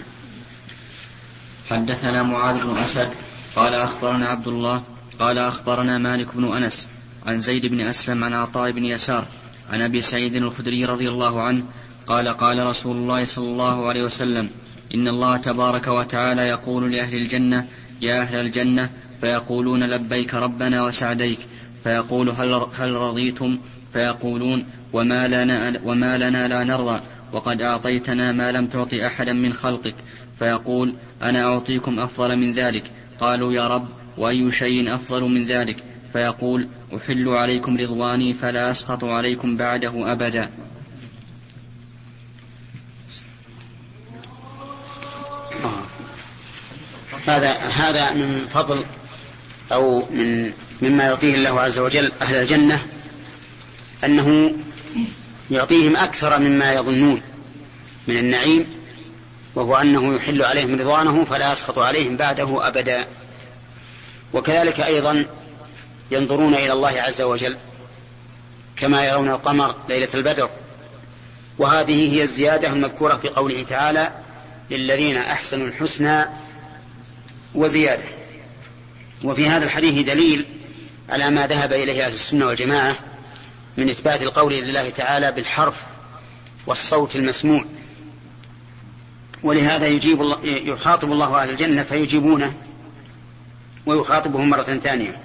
[1.71, 3.11] حدثنا معاذ بن أسد
[3.57, 4.83] قال أخبرنا عبد الله
[5.19, 6.89] قال أخبرنا مالك بن أنس
[7.27, 9.27] عن زيد بن أسلم عن عطاء بن يسار
[9.71, 11.65] عن أبي سعيد الخدري رضي الله عنه
[12.07, 14.51] قال قال رسول الله صلى الله عليه وسلم
[14.95, 17.67] إن الله تبارك وتعالى يقول لأهل الجنة
[18.01, 21.39] يا أهل الجنة فيقولون لبيك ربنا وسعديك.
[21.85, 23.59] فيقول هل, هل رضيتم؟
[23.93, 27.01] فيقولون وما لنا, وما لنا لا نرضى.
[27.33, 29.95] وقد أعطيتنا ما لم تعط أحدا من خلقك.
[30.39, 32.85] فيقول أنا أعطيكم أفضل من ذلك.
[33.21, 35.77] قالوا يا رب وأي شيء أفضل من ذلك؟
[36.13, 40.51] فيقول أحل عليكم رضواني فلا أسخط عليكم بعده أبدا.
[47.27, 48.85] هذا هذا من فضل
[49.73, 50.53] أو من
[50.83, 52.83] مما يعطيه الله عز وجل أهل الجنة
[54.05, 54.53] أنه
[55.51, 57.23] يعطيهم أكثر مما يظنون
[58.09, 58.67] من النعيم
[59.55, 63.07] وهو أنه يحل عليهم رضوانه فلا يسخط عليهم بعده أبدا.
[64.33, 65.27] وكذلك أيضا
[66.11, 67.57] ينظرون إلى الله عز وجل
[68.77, 70.51] كما يرون القمر ليلة البدر.
[71.59, 74.11] وهذه هي الزيادة المذكورة في قوله تعالى
[74.71, 76.27] للذين أحسنوا الحسنى
[77.55, 78.05] وزيادة.
[79.25, 80.45] وفي هذا الحديث دليل
[81.09, 82.97] على ما ذهب إليه أهل السنة والجماعة
[83.77, 85.83] من إثبات القول لله تعالى بالحرف
[86.67, 87.65] والصوت المسموع.
[89.43, 92.55] ولهذا يجيب الله يخاطب الله أهل الجنة فيجيبونه
[93.87, 95.21] ويخاطبهم مرة ثانية.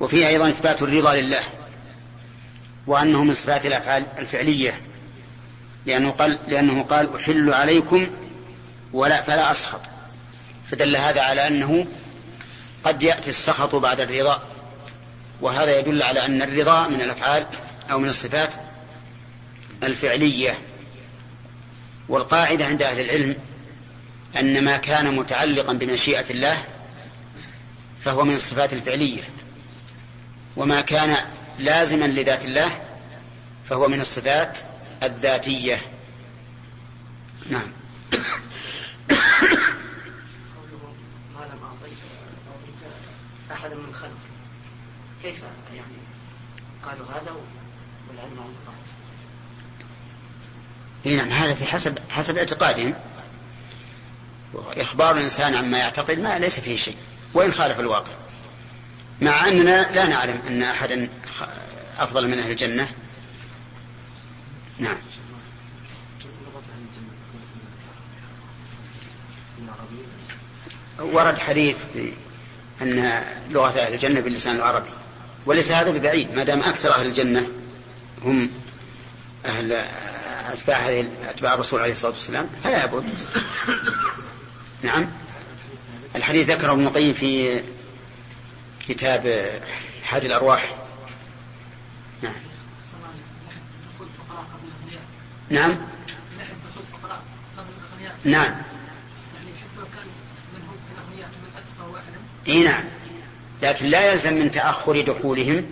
[0.00, 1.42] وفيه أيضا إثبات الرضا لله
[2.86, 4.80] وأنه من صفات الأفعال الفعلية
[5.86, 8.06] لأنه قال لأنه قال أحل عليكم
[8.92, 9.80] ولا فلا أسخط.
[10.70, 11.86] فدل هذا على أنه
[12.84, 14.42] قد يأتي السخط بعد الرضا
[15.40, 17.46] وهذا يدل على أن الرضا من الأفعال
[17.90, 18.54] أو من الصفات
[19.82, 20.58] الفعلية.
[22.08, 23.36] والقاعدة عند أهل العلم
[24.40, 26.64] أن ما كان متعلقا بمشيئة الله
[28.00, 29.22] فهو من الصفات الفعلية
[30.56, 31.16] وما كان
[31.58, 32.70] لازما لذات الله
[33.68, 34.58] فهو من الصفات
[35.02, 35.80] الذاتية.
[37.50, 37.72] نعم
[41.34, 41.98] ما لم أعطيك
[43.58, 44.18] أحدا من خلق.
[45.22, 45.36] كيف
[45.74, 45.92] يعني
[46.84, 47.36] قالوا هذا
[48.08, 48.54] والعلم عند
[51.04, 52.94] الله نعم هذا في حسب حسب اعتقادهم.
[54.54, 56.96] إخبار الإنسان عما يعتقد ما ليس فيه شيء
[57.34, 58.12] وإن خالف الواقع.
[59.22, 61.08] مع أننا لا نعلم أن أحدا
[61.98, 62.88] أفضل من أهل الجنة.
[64.78, 64.98] نعم.
[70.98, 71.84] ورد حديث
[72.82, 74.90] أن لغة أهل الجنة باللسان العربي.
[75.46, 77.46] وليس هذا ببعيد ما دام أكثر أهل الجنة
[78.22, 78.50] هم
[79.46, 79.72] أهل
[80.52, 83.04] أتباع أتباع الرسول عليه الصلاة والسلام فلا يبعد
[84.82, 85.10] نعم.
[86.16, 87.60] الحديث ذكره ابن القيم في
[88.88, 89.50] كتاب
[90.04, 90.74] حاد الأرواح.
[92.22, 92.34] نعم.
[95.50, 95.76] نعم.
[98.24, 98.54] نعم.
[102.48, 102.84] إي نعم.
[103.62, 105.64] لكن لا يلزم من تأخر دخولهم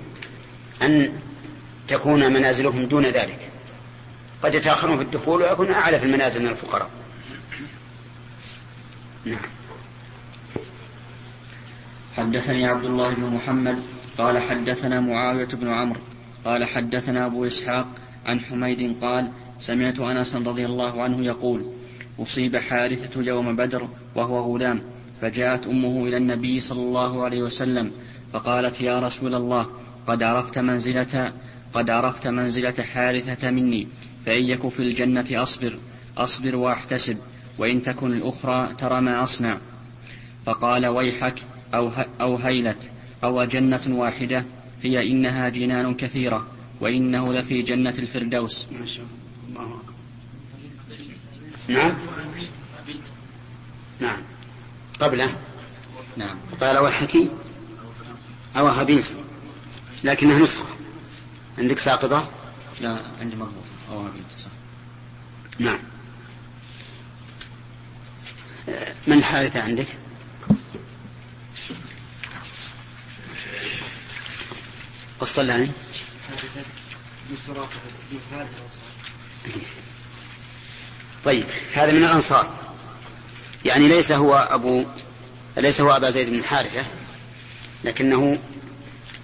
[0.83, 1.13] أن
[1.89, 3.51] تكون منازلهم دون ذلك.
[4.43, 6.91] قد يتأخرون في الدخول ويكون أعلى في المنازل من الفقراء.
[9.25, 9.49] نعم.
[12.17, 13.83] حدثني عبد الله بن محمد
[14.19, 16.01] قال حدثنا معاوية بن عمرو
[16.45, 17.87] قال حدثنا أبو إسحاق
[18.27, 21.67] عن حميد قال سمعت أنس رضي الله عنه يقول
[22.19, 24.83] أصيب حارثة يوم بدر وهو غلام.
[25.21, 27.91] فجاءت أمه إلى النبي صلى الله عليه وسلم
[28.33, 29.67] فقالت يا رسول الله
[30.07, 31.33] قد عرفت منزلة
[31.73, 33.89] قد عرفت منزلة حارثة مني
[34.27, 35.79] فإن يك في الجنة أصبر
[36.17, 37.19] أصبر وأحتسب
[37.59, 39.59] وإن تكن الأخرى ترى ما أصنع.
[40.47, 41.43] فقال ويحك
[41.75, 42.91] أو, أو هيلت
[43.25, 44.45] أو جنة واحدة
[44.83, 46.47] هي إنها جنان كثيرة
[46.81, 48.67] وإنه لفي جنة الفردوس.
[48.73, 49.07] ما شاء
[49.49, 49.81] الله.
[51.69, 51.99] نعم؟
[54.01, 54.23] نعم.
[55.01, 55.37] قبله.
[56.17, 56.39] نعم.
[56.61, 57.31] قال وحكي.
[58.57, 59.05] أو هبيل
[60.05, 60.67] لكنها نسخة.
[61.59, 62.31] عندك ساقطة؟
[62.81, 63.65] لا عندي مضبوط.
[63.91, 64.51] أو هبيل صح.
[65.59, 65.81] نعم.
[69.07, 69.87] من حارثة عندك؟
[75.21, 75.71] قصة لاني
[81.25, 82.66] طيب هذا من الأنصار.
[83.67, 84.85] يعني ليس هو أبو
[85.57, 86.85] ليس هو أبا زيد بن حارثة
[87.85, 88.39] لكنه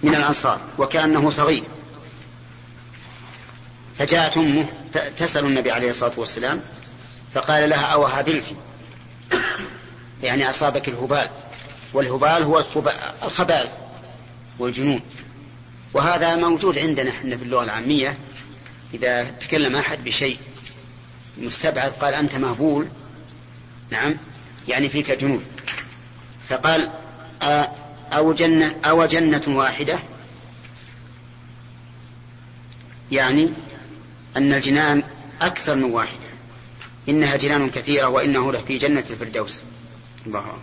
[0.03, 1.63] من الأنصار وكأنه صغير.
[3.99, 4.65] فجاءت أمه
[5.17, 6.61] تسأل النبي عليه الصلاة والسلام
[7.33, 8.55] فقال لها أو هابلت؟
[10.23, 11.29] يعني أصابك الهبال
[11.93, 12.63] والهبال هو
[13.23, 13.71] الخبال
[14.59, 15.01] والجنون.
[15.93, 18.17] وهذا موجود عندنا إحنا في اللغة العامية.
[18.93, 20.37] إذا تكلم أحد بشيء
[21.37, 22.87] مستبعد قال أنت مهبول.
[23.89, 24.17] نعم.
[24.67, 25.45] يعني فيك جنون.
[26.49, 26.91] فقال
[28.13, 29.99] أو جنة أو جنة واحدة.
[33.11, 33.53] يعني
[34.37, 35.03] أن الجنان
[35.41, 36.17] أكثر من واحدة.
[37.09, 39.61] إنها جنان كثيرة وإنه له في جنة الفردوس.
[40.25, 40.59] الله أكبر.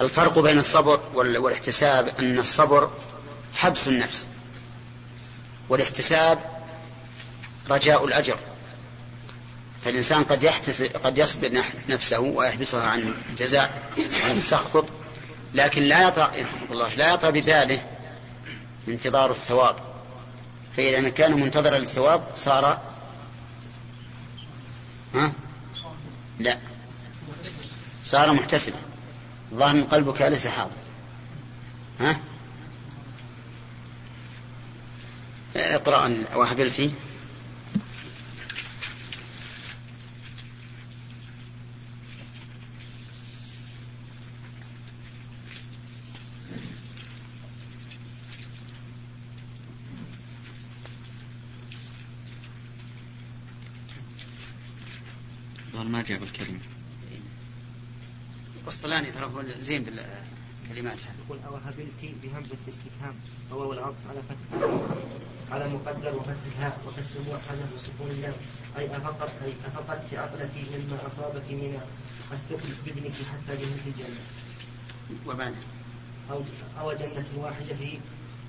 [0.00, 2.90] الفرق بين الصبر والاحتساب أن الصبر
[3.54, 4.26] حبس النفس.
[5.68, 6.38] والاحتساب
[7.70, 8.38] رجاء الأجر.
[9.84, 13.92] فالإنسان قد يحتسب قد يصبر نفسه ويحبسها عن الجزاء
[14.24, 14.86] عن السخط
[15.54, 16.32] لكن لا يطرأ
[16.70, 17.80] الله لا يطرأ بباله
[18.88, 19.76] انتظار الثواب.
[20.76, 22.82] فإذا كان منتظرا للثواب صار
[25.14, 25.32] ها؟
[26.38, 26.58] لا.
[28.04, 28.76] صار محتسبا.
[29.54, 30.70] ظاهر من قلبك ليس حاضر.
[32.00, 32.20] ها؟
[35.56, 36.92] اقرأ وهبلتي
[56.08, 56.58] جاب الكلمة
[58.60, 63.14] القسطلاني ترى هو زين بالكلمات يقول أو هبلتي بهمزة الاستفهام
[63.50, 64.68] وهو العطف على فتح
[65.52, 68.32] على مقدر وفتح الهاء وكسر موحدة وسكون اللام
[68.78, 71.80] أي أفقدت أي أفقدت عقلتي مما أصابك من
[72.32, 74.20] الثقل بابنك حتى جنة الجنة.
[75.26, 75.56] ومعنى؟
[76.30, 76.42] أو
[76.80, 77.98] أو جنة واحدة في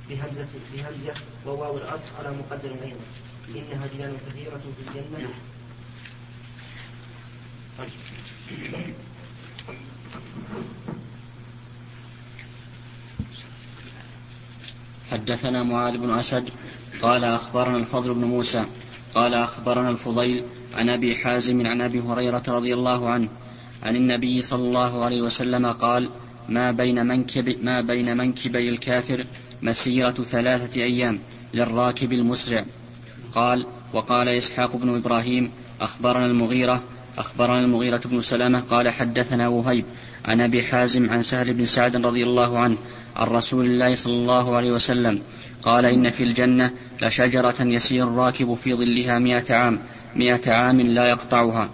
[0.09, 1.13] بهمزة بهمزة
[1.45, 3.05] وواو العطف على مقدر أيضا
[3.49, 5.19] إنها جنان كثيرة في الجنة.
[5.19, 5.58] نعم.
[15.11, 16.49] حدثنا معاذ بن أسد
[17.01, 18.65] قال أخبرنا الفضل بن موسى
[19.15, 20.43] قال أخبرنا الفضيل
[20.77, 23.29] عن أبي حازم عن أبي هريرة رضي الله عنه
[23.83, 26.09] عن النبي صلى الله عليه وسلم قال
[26.49, 29.25] ما بين منكب ما بين منكبي الكافر
[29.61, 31.19] مسيرة ثلاثة أيام
[31.53, 32.65] للراكب المسرع
[33.33, 36.83] قال وقال إسحاق بن إبراهيم أخبرنا المغيرة
[37.19, 39.85] أخبرنا المغيرة بن سلامة قال حدثنا وهيب
[40.25, 42.77] عن أبي حازم عن سهل بن سعد رضي الله عنه
[43.15, 45.21] عن رسول الله صلى الله عليه وسلم
[45.61, 49.79] قال إن في الجنة لشجرة يسير الراكب في ظلها مئة عام
[50.15, 51.69] مئة عام لا يقطعها.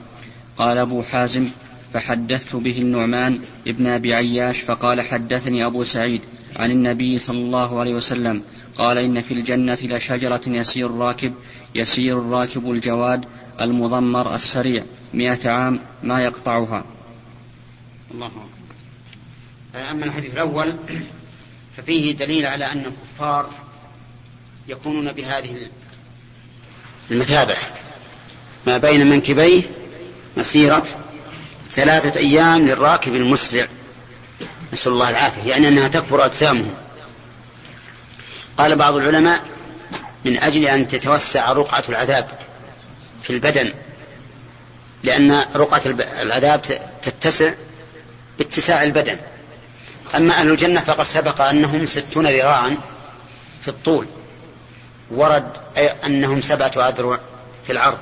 [0.58, 1.50] قال أبو حازم
[1.94, 6.22] فحدثت به النعمان ابن أبي عياش فقال حدثني أبو سعيد
[6.56, 8.42] عن النبي صلى الله عليه وسلم
[8.78, 11.34] قال إن في الجنة لشجرة يسير الراكب
[11.76, 13.26] يسير الراكب الجواد
[13.62, 14.84] المضمر السريع
[15.14, 16.84] مئة عام ما يقطعها.
[18.12, 18.32] الله
[19.92, 20.76] أما الحديث الأول
[21.78, 23.50] ففيه دليل على أن الكفار
[24.68, 25.70] يكونون بهذه
[27.12, 27.56] المثابة
[28.68, 29.62] ما بين منكبيه
[30.38, 30.86] مسيرة
[31.72, 33.68] ثلاثة أيام للراكب المسرع.
[34.74, 35.44] نسأل الله العافية.
[35.50, 36.85] يعني أنها تكبر أجسامهم.
[38.58, 39.42] قال بعض العلماء
[40.26, 42.28] من أجل أن تتوسع رقعة العذاب
[43.24, 43.74] في البدن
[45.04, 45.82] لأن رقعة
[46.22, 46.62] العذاب
[47.02, 47.54] تتسع
[48.40, 49.18] باتساع البدن.
[50.16, 52.78] أما أهل الجنة فقد سبق أنهم ستون ذراعا
[53.62, 54.08] في الطول
[55.12, 55.58] ورد
[56.06, 57.20] أنهم سبعة أذرع
[57.66, 57.98] في العرض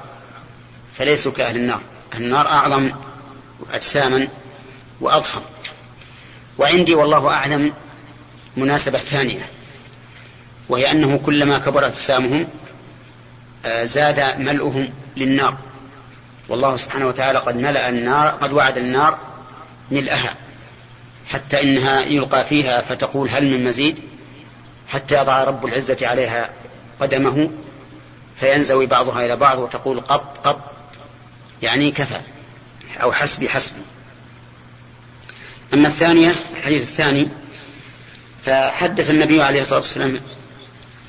[0.97, 1.81] فليسوا كأهل النار.
[2.15, 2.91] النار أعظم
[3.73, 4.27] أجساما
[5.01, 5.41] وأضخم.
[6.57, 7.73] وعندي والله أعلم
[8.57, 9.49] مناسبة ثانية.
[10.69, 12.47] وهي أنه كلما كبرت أجسامهم
[13.65, 15.57] آه، زاد ملؤهم للنار.
[16.49, 19.17] والله سبحانه وتعالى قد ملأ النار قد وعد النار
[19.91, 20.35] ملأها
[21.29, 23.99] حتى إنها يلقى فيها فتقول هل من مزيد؟
[24.87, 26.49] حتى يضع رب العزة عليها
[26.99, 27.51] قدمه
[28.39, 30.71] فينزوي بعضها إلى بعض وتقول قط قط
[31.61, 32.21] يعني كفى
[33.01, 33.81] أو حسبي حسبي.
[35.73, 37.29] أما الثانية الحديث الثاني
[38.45, 40.19] فحدث النبي عليه الصلاة والسلام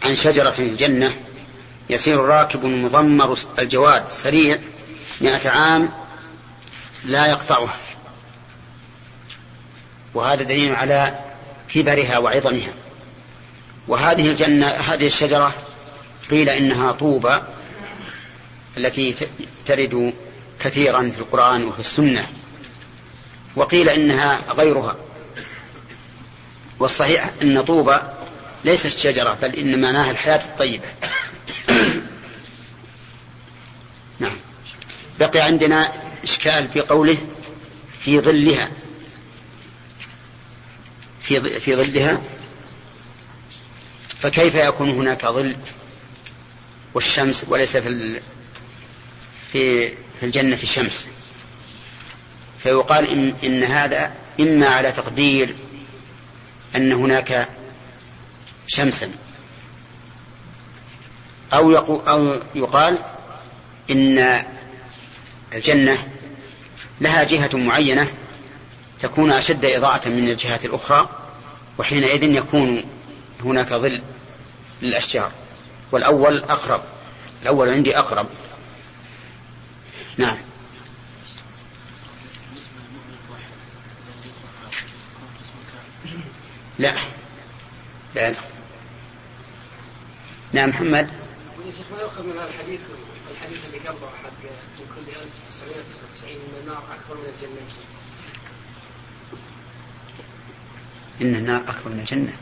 [0.05, 1.17] عن شجرة في الجنة
[1.91, 4.59] يسير الراكب المضمر الجواد سريع
[5.21, 5.91] مئة عام
[7.05, 7.77] لا يقطعها
[10.15, 11.19] وهذا دليل على
[11.75, 12.73] كبرها وعظمها.
[13.89, 15.55] وهذه الجنة هذه الشجرة
[16.31, 17.41] قيل إنها طوبى
[18.77, 19.15] التي
[19.67, 20.15] ترد
[20.61, 22.27] كثيرا في القرآن وفي السنة.
[23.57, 24.97] وقيل إنها غيرها.
[26.79, 27.99] والصحيح أن طوبى
[28.65, 30.85] ليست شجرة بل إن معناها الحياة الطيبة
[34.21, 34.37] نعم.
[35.21, 35.93] بقي عندنا
[36.25, 37.19] إشكال في قوله
[38.01, 38.71] في ظلها.
[41.23, 42.21] في في ظلها.
[44.21, 45.57] فكيف يكون هناك ظل
[46.95, 48.21] والشمس وليس في
[49.53, 51.07] في في الجنة شمس؟
[52.63, 55.55] فيقال إن, إن هذا إما على تقدير
[56.77, 57.49] أن هناك
[58.67, 59.11] شمسا.
[61.53, 62.99] أو يقول, أو يقال
[63.91, 64.45] إن
[65.55, 66.09] الجنة
[67.01, 68.11] لها جهة معينة
[69.01, 71.09] تكون أشد إضاءة من الجهات الأخرى
[71.79, 72.85] وحينئذ يكون
[73.45, 74.03] هناك ظل
[74.83, 75.33] للأشجار.
[75.93, 76.83] والأول أقرب
[77.43, 78.27] الأول عندي أقرب.
[80.19, 80.39] نعم.
[86.79, 86.95] لا.
[88.15, 88.54] لا
[90.53, 91.09] نعم محمد.
[91.67, 92.81] يا شيخ ما يؤخذ من هذا الحديث
[93.31, 94.43] الحديث اللي قبله حق
[94.79, 97.67] من كل 1999 إن النار أكبر من الجنة.
[101.23, 102.33] إن النار أكبر من الجنة.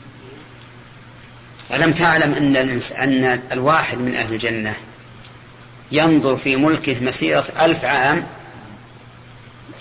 [1.72, 2.56] ألم تعلم أن,
[2.98, 4.74] أن الواحد من أهل الجنة
[5.92, 8.26] ينظر في ملكه مسيرة ألف عام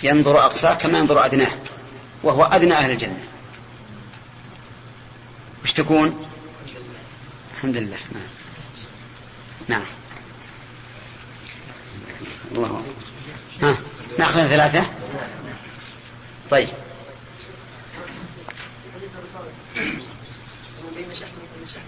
[0.03, 1.51] ينظر أقصاه كما ينظر أدناه
[2.23, 3.23] وهو أدنى أهل الجنة.
[5.63, 6.25] وش تكون
[7.62, 7.97] الحمد لله.
[8.13, 8.24] نعم.
[9.67, 9.86] نعم.
[12.52, 12.86] الله
[13.62, 13.78] ها
[14.19, 14.86] نأخذ ثلاثة؟
[16.52, 16.67] طيب.
[20.95, 21.32] بين شحن
[21.74, 21.86] شحن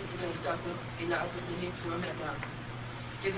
[1.02, 2.38] إلى عدده 700 عام
[3.24, 3.34] كيف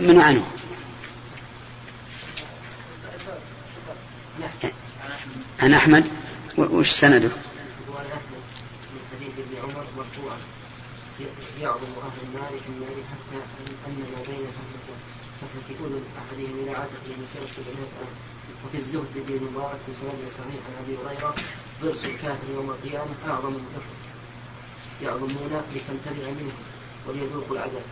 [0.00, 0.46] من عنه.
[5.62, 6.04] عن أحمد؟
[6.58, 7.30] وش سنده؟
[9.38, 10.36] ابن عمر مرفوعا
[11.60, 13.36] يعظم أهل النار في النار حتى
[13.86, 14.46] أن ما بين
[15.82, 18.10] أذن أحدهم إلى عاتقه مسير سبعمائة
[18.66, 21.34] وفي الزهد بن مبارك في سند صحيح عن أبي هريرة
[21.82, 24.00] ضرس الكافر يوم القيامة أعظم من أحد.
[25.06, 26.52] يعظمون لتمتلئ منه
[27.06, 27.82] وليذوقوا العذاب.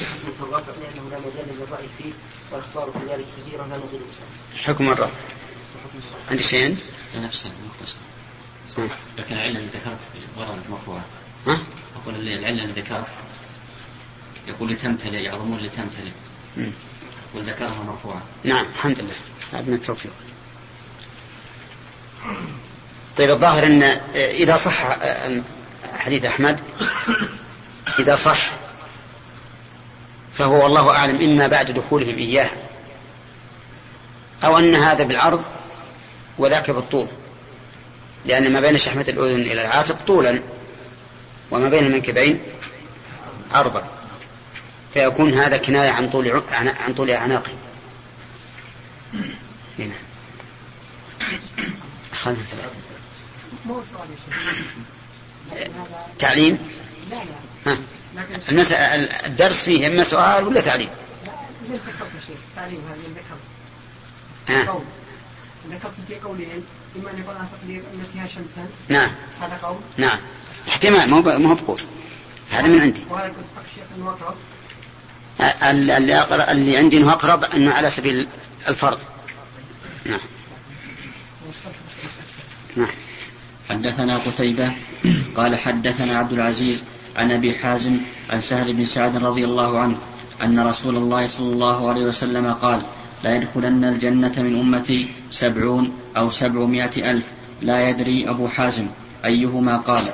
[0.00, 2.12] حكم الرافع لأنه لا مجال للرأي فيه
[2.50, 4.00] والأخبار في ذلك كثيرة لا نضل
[4.56, 5.18] حكم الرافع
[6.30, 6.78] عندي شيئين؟
[7.16, 7.98] نفسه مختصر.
[9.18, 9.98] لكن العلة اللي ذكرت
[10.36, 11.04] وردت مرفوعة
[11.46, 11.62] ها؟
[11.96, 13.08] أقول العلة اللي ذكرت.
[14.46, 16.10] يقول لتمتلئ يعظمون لتمتلئ.
[17.34, 19.14] وذكرها مرفوعة نعم الحمد لله.
[19.52, 20.12] هذا من التوفيق.
[23.16, 23.82] طيب الظاهر أن
[24.14, 24.96] إذا صح
[25.98, 26.60] حديث أحمد
[27.98, 28.50] إذا صح
[30.34, 32.50] فهو والله أعلم إما بعد دخولهم إياه
[34.44, 35.44] أو أن هذا بالعرض
[36.38, 37.06] وذاك بالطول.
[38.26, 40.42] لأن ما بين شحمة الأذن إلى العاتق طولا
[41.50, 42.40] وما بين المنكبين
[43.52, 43.99] عرضا.
[44.94, 47.50] فيكون هذا كناية عن طول عن طول أعناقه
[49.78, 49.94] هنا.
[56.18, 56.58] تعليم؟
[57.66, 57.78] ها.
[58.48, 60.88] المسألة الدرس فيه إما سؤال ولا تعليم؟
[62.56, 63.00] تعليم هذه
[65.70, 66.64] ذكرت في قولين
[66.96, 69.10] إما أن يكون على تقدير أن فيها شمسا نعم.
[69.40, 69.76] هذا قول.
[69.96, 70.18] نعم.
[70.68, 71.80] احتمال مو مو بقول.
[72.50, 73.00] هذا من عندي.
[73.10, 74.34] وهذا كنت الشيخ أنه أقرب
[75.62, 78.28] اللي أقرب اللي عندي إنه أقرب إنه على سبيل
[78.68, 78.98] الفرض.
[80.06, 80.20] نعم.
[82.76, 82.88] نعم.
[83.70, 84.72] حدثنا قتيبة
[85.34, 86.84] قال حدثنا عبد العزيز
[87.16, 88.00] عن أبي حازم
[88.30, 89.96] عن سهل بن سعد رضي الله عنه
[90.42, 92.82] أن رسول الله صلى الله عليه وسلم قال
[93.24, 97.24] لا يدخلن الجنة من أمتي سبعون أو سبعمائة ألف.
[97.62, 98.86] لا يدري أبو حازم
[99.24, 100.12] أيهما قال.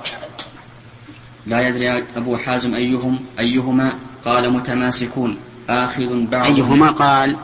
[1.47, 7.37] لا يدري أبو حازم أيهم أيهما قال متماسكون آخذ بعض أيهما قال؟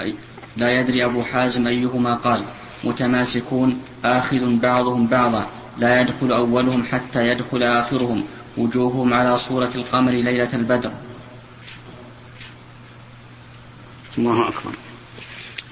[0.00, 0.14] أي
[0.56, 2.44] لا يدري أبو حازم أيهما قال.
[2.84, 5.46] متماسكون آخذ بعضهم بعضا.
[5.78, 8.24] لا يدخل أولهم حتى يدخل آخرهم.
[8.56, 10.92] وجوههم على صورة القمر ليلة البدر.
[14.18, 14.72] الله أكبر.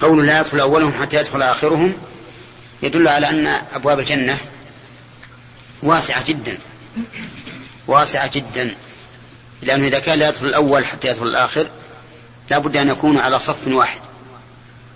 [0.01, 1.93] قول لا يدخل أولهم حتى يدخل آخرهم
[2.83, 4.37] يدل على أن أبواب الجنة
[5.83, 6.57] واسعة جدا.
[7.87, 8.75] واسعة جدا.
[9.61, 11.67] لأنه إذا كان لا يدخل الأول حتى يدخل الآخر
[12.49, 14.01] لا بد أن يكونوا على صف واحد.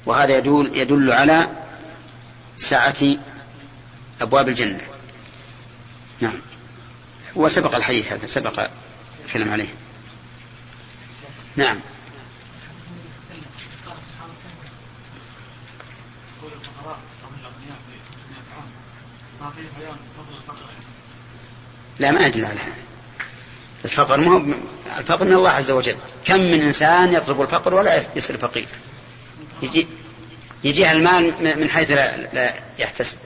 [0.06, 1.48] وهذا يدل, يدل على
[2.58, 3.16] سعة
[4.22, 4.82] أبواب الجنة.
[6.20, 6.40] نعم.
[7.36, 8.70] وسبق الحديث هذا سبق
[9.26, 9.70] الكلام عليه.
[11.56, 11.80] نعم.
[22.00, 22.85] لا ما يدل على هذا.
[23.86, 24.42] الفقر ما هو
[25.00, 25.96] الفقر من الله عز وجل.
[26.26, 28.68] كم من إنسان يطلب الفقر ولا يصير فقير
[29.62, 29.88] يجي
[30.64, 33.18] يجيه المال من حيث لا, لا يحتسب.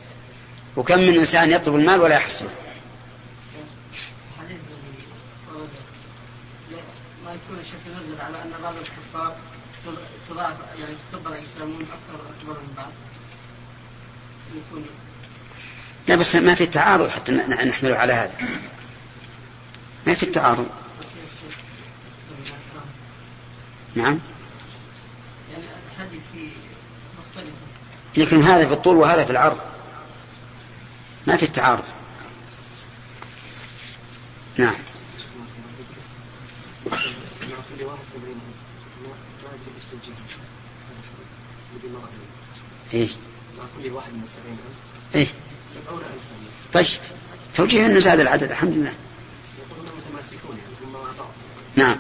[0.78, 2.50] وكم من إنسان يطلب المال ولا يحصله
[7.26, 9.36] ما يكون الشيخ ينزل على أن بعض الكفار
[10.30, 12.92] تضاعف يعني تكبر يسلمون أكثر أكبر من بعض.
[14.56, 14.86] يكون
[16.08, 18.38] لا بس ما في تعارض حتى نحمله على هذا.
[20.10, 20.70] ما في تعارض
[23.96, 24.20] نعم.
[25.52, 25.64] يعني
[28.18, 29.60] لكن هذا في الطول وهذا في العرض.
[31.28, 31.84] ما في التعارض.
[34.58, 34.76] نعم.
[42.94, 43.10] إيه.
[43.84, 44.58] كل واحد من السبعين
[45.16, 45.34] ألف
[46.74, 46.88] طيب.
[47.54, 48.94] توجيه انه زاد العدد الحمد لله
[49.60, 51.32] يقولون متماسكون يعني مما أعطاهم
[51.80, 51.98] نعم.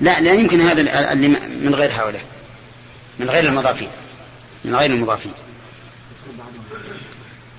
[0.00, 1.28] لا لا يمكن هذا اللي
[1.62, 2.22] من غير هؤلاء.
[3.18, 3.88] من غير المضافين.
[4.64, 5.32] من غير المضافين.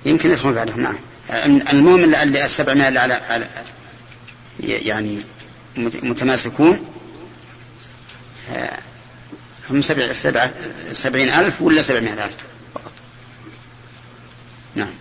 [0.06, 0.96] يمكن يدخل بعدهم نعم.
[1.72, 3.48] المهم اللي السبعمائة اللي على
[4.60, 5.22] يعني
[5.78, 6.86] متماسكون
[8.52, 8.80] آه،
[9.70, 10.50] هم سبع سبع
[10.92, 12.34] سبعين ألف ولا سبعمائة ألف
[12.74, 12.92] فقط.
[14.76, 14.94] نعم.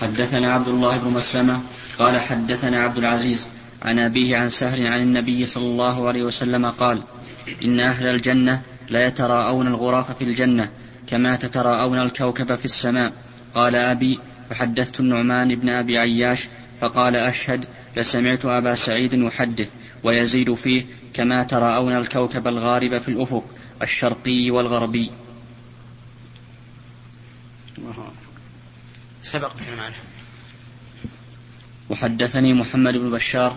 [0.00, 1.62] حدثنا عبد الله بن مسلمة
[1.98, 3.48] قال حدثنا عبد العزيز
[3.82, 7.02] عن أبيه عن سهل عن النبي صلى الله عليه وسلم قال
[7.64, 10.70] إن أهل الجنة لا يتراءون الغرف في الجنة
[11.06, 13.12] كما تتراءون الكوكب في السماء.
[13.54, 14.20] قال أبي
[14.50, 16.48] فحدثت النعمان بن أبي عياش
[16.80, 17.64] فقال أشهد
[17.96, 19.72] لسمعت أبا سعيد يحدث
[20.04, 23.44] ويزيد فيه كما تراءون الكوكب الغارب في الأفق
[23.82, 25.10] الشرقي والغربي.
[29.22, 29.94] سبق الكلام عنه
[31.90, 33.56] وحدثني محمد بن بشار.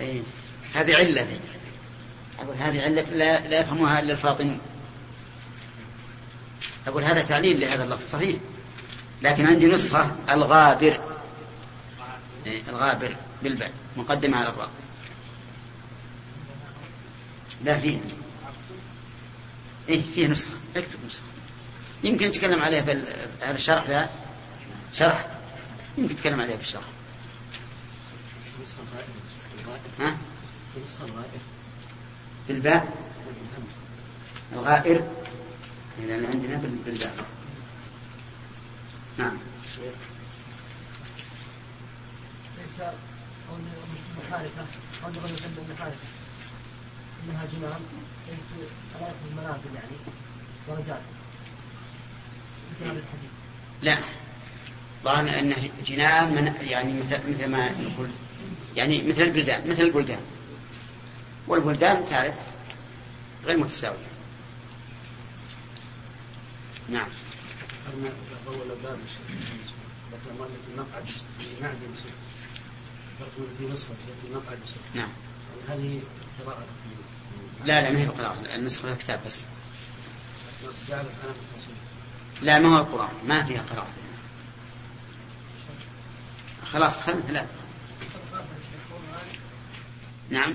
[0.00, 0.22] إيه.
[0.74, 1.26] هذه علة.
[2.38, 4.60] أقول هذه علة لا, لا يفهمها إلا الفاطمون
[6.86, 8.36] أقول هذا تعليل لهذا اللفظ صحيح.
[9.22, 11.00] لكن عندي نسخة الغابر.
[12.46, 14.70] إيه، الغابر بالباء مقدمة على الراء
[17.64, 17.98] لا فيه
[19.88, 21.24] إيه فيه نسخة اكتب نسخة
[22.04, 22.92] يمكن نتكلم عليها في
[23.40, 24.10] هذا الشرح ذا
[24.94, 25.26] شرح
[25.98, 26.84] يمكن نتكلم عليها في الشرح
[30.00, 30.16] ها؟
[32.48, 32.96] بالباء
[34.52, 35.08] الغائر
[35.98, 37.26] لأن عندنا بالباء
[39.18, 39.38] نعم
[42.58, 42.80] ليس
[47.24, 47.80] انها جنان
[48.28, 49.96] ليست ثلاث المنازل يعني
[50.68, 51.00] درجات.
[52.70, 53.30] مثل هذا الحديث.
[53.82, 53.98] لا.
[55.04, 58.10] ظن انه جنان من يعني مثل مثل ما نقول
[58.76, 60.20] يعني مثل البلدان مثل البلدان.
[61.46, 62.34] والبلدان تعرف
[63.44, 64.12] غير متساوية.
[66.88, 67.08] نعم.
[74.94, 75.08] نعم.
[75.68, 76.00] هذه
[76.44, 76.64] قراءة
[77.64, 79.44] لا لا ما هي قراءة النسخة الكتاب بس.
[82.42, 83.88] لا ما هو القرآن ما فيها قراءة
[86.72, 87.48] خلاص خلنا ثلاثة
[90.30, 90.54] نعم.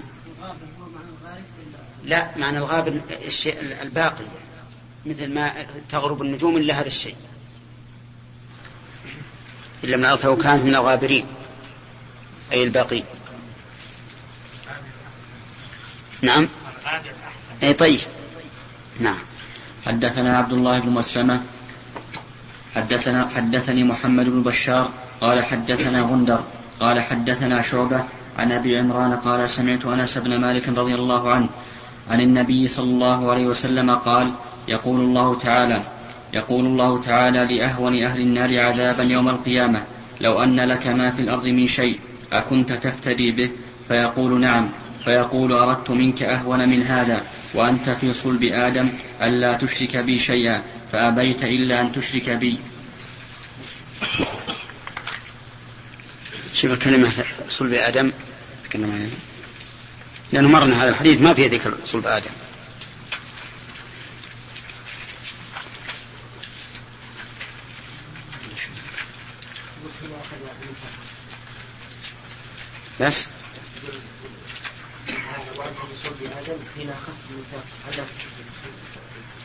[2.03, 4.25] لا معنى الغابر الشيء الباقي
[5.05, 7.15] مثل ما تغرب النجوم إلا هذا الشيء.
[9.83, 11.25] إلا من أرثه كانت من الغابرين
[12.51, 13.05] أي الباقين
[16.21, 16.47] نعم.
[17.63, 17.99] أي طيب.
[18.99, 19.19] نعم.
[19.85, 21.41] حدثنا عبد الله بن مسلمة.
[22.75, 24.89] حدثنا حدثني محمد بن بشار.
[25.21, 26.43] قال حدثنا غندر.
[26.79, 28.03] قال حدثنا شعبة.
[28.37, 31.49] عن أبي عمران قال سمعت أنس بن مالك رضي الله عنه
[32.09, 34.31] عن النبي صلى الله عليه وسلم قال
[34.67, 35.81] يقول الله تعالى
[36.33, 39.83] يقول الله تعالى لأهون أهل النار عذابا يوم القيامة
[40.21, 41.99] لو أن لك ما في الأرض من شيء
[42.33, 43.49] أكنت تفتدي به؟
[43.87, 44.69] فيقول نعم.
[45.07, 48.89] فيقول أردت منك أهون من هذا وأنت في صلب آدم
[49.21, 52.57] ألا تشرك بي شيئا فأبيت إلا أن تشرك بي.
[56.53, 57.11] شوف الكلمة
[57.49, 58.11] صلب آدم
[58.63, 59.11] تكلم
[60.31, 62.31] لأنه مرنا هذا الحديث ما فيه ذكر صلب آدم.
[73.01, 73.36] بس؟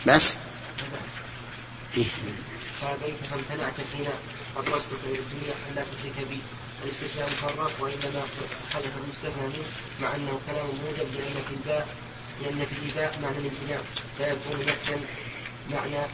[0.06, 0.36] بس؟
[1.96, 2.04] إيه.
[2.80, 4.06] فابيت فامتنعت حين
[4.56, 6.38] اطلستك إلى الدنيا الا تشرك بي.
[6.84, 8.22] الاستثناء مفرق وإنما
[8.74, 9.66] حدث المستثنى منه
[10.00, 11.88] مع أنه كلام موجب لأن في الباء
[12.42, 13.80] لأن في الاباء معنى الامتناع.
[14.18, 15.00] فيكون نفسا
[15.70, 16.06] معنى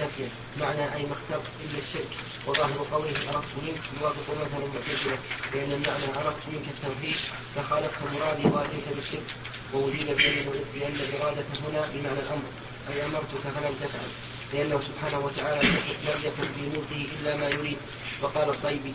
[0.00, 0.28] نفيا
[0.60, 2.12] معنى أي ما اخترت إلا الشرك.
[2.46, 5.18] وظاهر قوله أردت منك يوافق مثل المعتزلة
[5.54, 7.16] لأن المعنى أردت منك التوحيد
[7.56, 9.28] فخالفت مرادي وأتيت بالشرك.
[9.72, 12.48] وأجيب بأن بأن الإرادة هنا بمعنى الأمر.
[12.90, 14.10] أي أمرتك فلم تفعل.
[14.54, 17.76] لأنه سبحانه وتعالى لم يكن في ملكه إلا ما يريد.
[18.22, 18.92] وقال الطيبي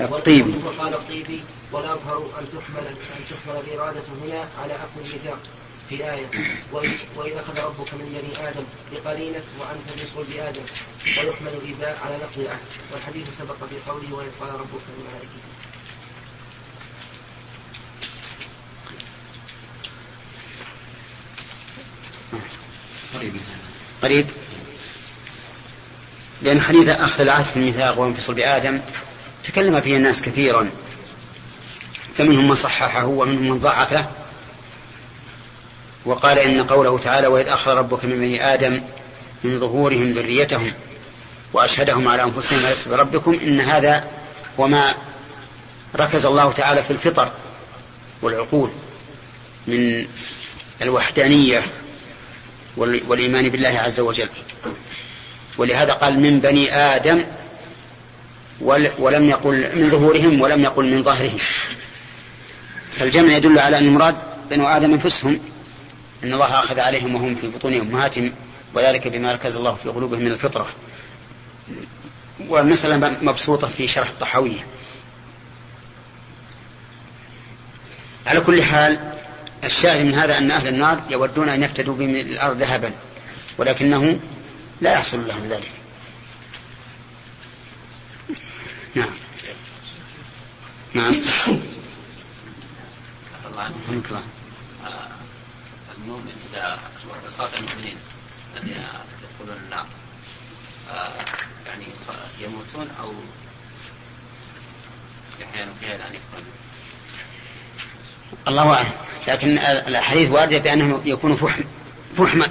[0.00, 1.40] الطيبي وقال الطيبي
[1.72, 5.38] والأظهر أن تحمل أن تحمل الإرادة هنا على أخذ الميثاق.
[5.90, 6.26] في آية
[7.16, 10.62] وإذ أخذ ربك من بني آدم بقرينة وأنت بصلب آدم
[11.06, 12.58] ويحمل الإباء على نقل العهد
[12.92, 15.40] والحديث سبق في قوله وإذ قال ربك للملائكة
[23.14, 23.32] قريب.
[24.02, 24.26] قريب.
[26.42, 28.80] لأن حديث أخذ العهد في الميثاق وانفصل بآدم
[29.44, 30.70] تكلم فيه الناس كثيرا
[32.16, 34.19] فمنهم من صححه ومنهم من ضعفه
[36.04, 38.82] وقال إن قوله تعالى وإذ أخذ ربك من بني آدم
[39.44, 40.72] من ظهورهم ذريتهم
[41.52, 44.04] وأشهدهم على أنفسهم ألست بربكم؟ إن هذا
[44.58, 44.94] وما
[45.96, 47.32] ركز الله تعالى في الفطر
[48.22, 48.70] والعقول
[49.66, 50.06] من
[50.82, 51.62] الوحدانية
[52.76, 54.28] والإيمان بالله عز وجل.
[55.58, 57.24] ولهذا قال من بني آدم
[58.98, 61.38] ولم يقل من ظهورهم ولم يقل من ظهرهم.
[62.92, 64.16] فالجمع يدل على أن المراد
[64.50, 65.40] بنو آدم أنفسهم.
[66.24, 68.32] أن الله أخذ عليهم وهم في بطون أمهاتهم
[68.74, 70.66] وذلك بما ركز الله في قلوبهم من الفطرة.
[72.48, 74.66] والمسألة مبسوطة في شرح الطحاوية.
[78.26, 79.12] على كل حال
[79.64, 82.92] الشاهد من هذا أن أهل النار يودون أن يفتدوا بهم الأرض ذهبا
[83.58, 84.20] ولكنه
[84.80, 85.70] لا يحصل لهم ذلك.
[88.94, 89.10] نعم.
[90.94, 91.14] نعم.
[93.46, 94.22] الله.
[96.04, 96.32] المؤمن
[97.26, 97.96] عصاة المؤمنين
[98.56, 98.76] الذين
[99.22, 99.86] يدخلون النار
[101.66, 101.84] يعني
[102.40, 103.12] يموتون أو
[105.40, 106.52] يحيون فيها الآن يدخلون
[108.48, 108.90] الله أعلم.
[109.28, 111.64] لكن الأحاديث واردة بأنهم يكونوا فحم
[112.16, 112.48] فحما.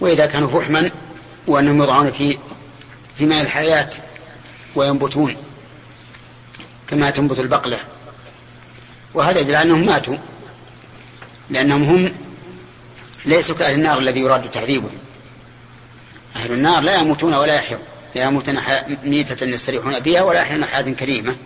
[0.00, 0.90] وإذا كانوا فحما
[1.46, 2.38] وأنهم يوضعون في
[3.18, 3.90] في ماء الحياة
[4.74, 5.36] وينبتون
[6.88, 7.78] كما تنبت البقلة.
[9.14, 10.16] وهذا يدل أنهم ماتوا.
[11.50, 12.14] لأنهم هم
[13.26, 14.98] ليسوا كأهل النار الذي يراد تعذيبهم
[16.36, 17.80] أهل النار لا يموتون ولا يحيون.
[18.14, 18.58] لا يموتون
[19.04, 21.36] ميتة يستريحون بها ولا يحيون حياة كريمة.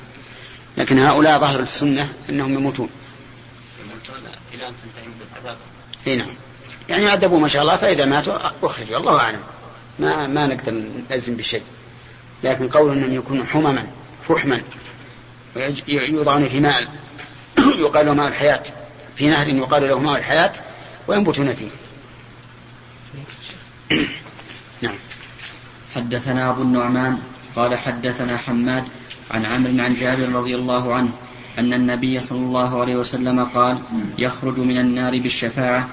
[0.78, 2.88] لكن هؤلاء ظاهر السنة أنهم يموتون.
[4.54, 4.72] إلى أن
[6.04, 6.28] تنتهي نعم.
[6.88, 9.40] يعني عذبوا ما شاء الله فإذا ماتوا أخرجوا الله أعلم.
[9.98, 11.62] ما ما نقدر نلزم بشيء.
[12.44, 13.86] لكن قول أنهم يكونوا حمما
[14.28, 14.60] فحما
[15.88, 16.88] يوضعون في ماء
[17.78, 18.62] يقال ماء الحياة
[19.16, 20.52] في نهر يقال له ماء الحياة
[21.08, 21.70] وينبتون فيه.
[24.82, 24.94] نعم.
[25.94, 27.18] حدثنا أبو النعمان
[27.56, 28.84] قال حدثنا حماد
[29.30, 31.10] عن عمرو عن جابر رضي الله عنه
[31.58, 33.78] أن النبي صلى الله عليه وسلم قال
[34.18, 35.88] يخرج من النار بالشفاعة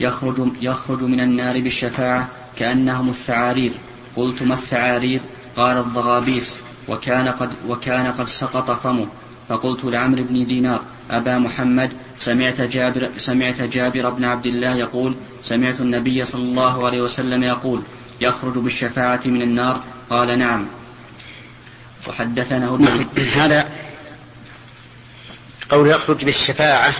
[0.00, 3.72] يخرج, يخرج من النار بالشفاعة كأنهم الثعارير.
[4.16, 5.20] قلت ما الثعارير؟
[5.56, 6.58] قال الضغابيس.
[6.88, 9.06] وكان قد, وكان قد سقط فمه.
[9.48, 15.80] فقلت لعمرو بن دينار أبا محمد سمعت جابر, سمعت جابر بن عبد الله يقول سمعت
[15.80, 17.82] النبي صلى الله عليه وسلم يقول
[18.20, 20.66] يخرج بالشفاعة من النار؟ قال نعم.
[22.08, 22.78] وحدثنا
[23.42, 23.68] هذا
[25.70, 26.94] قول يخرج بالشفاعة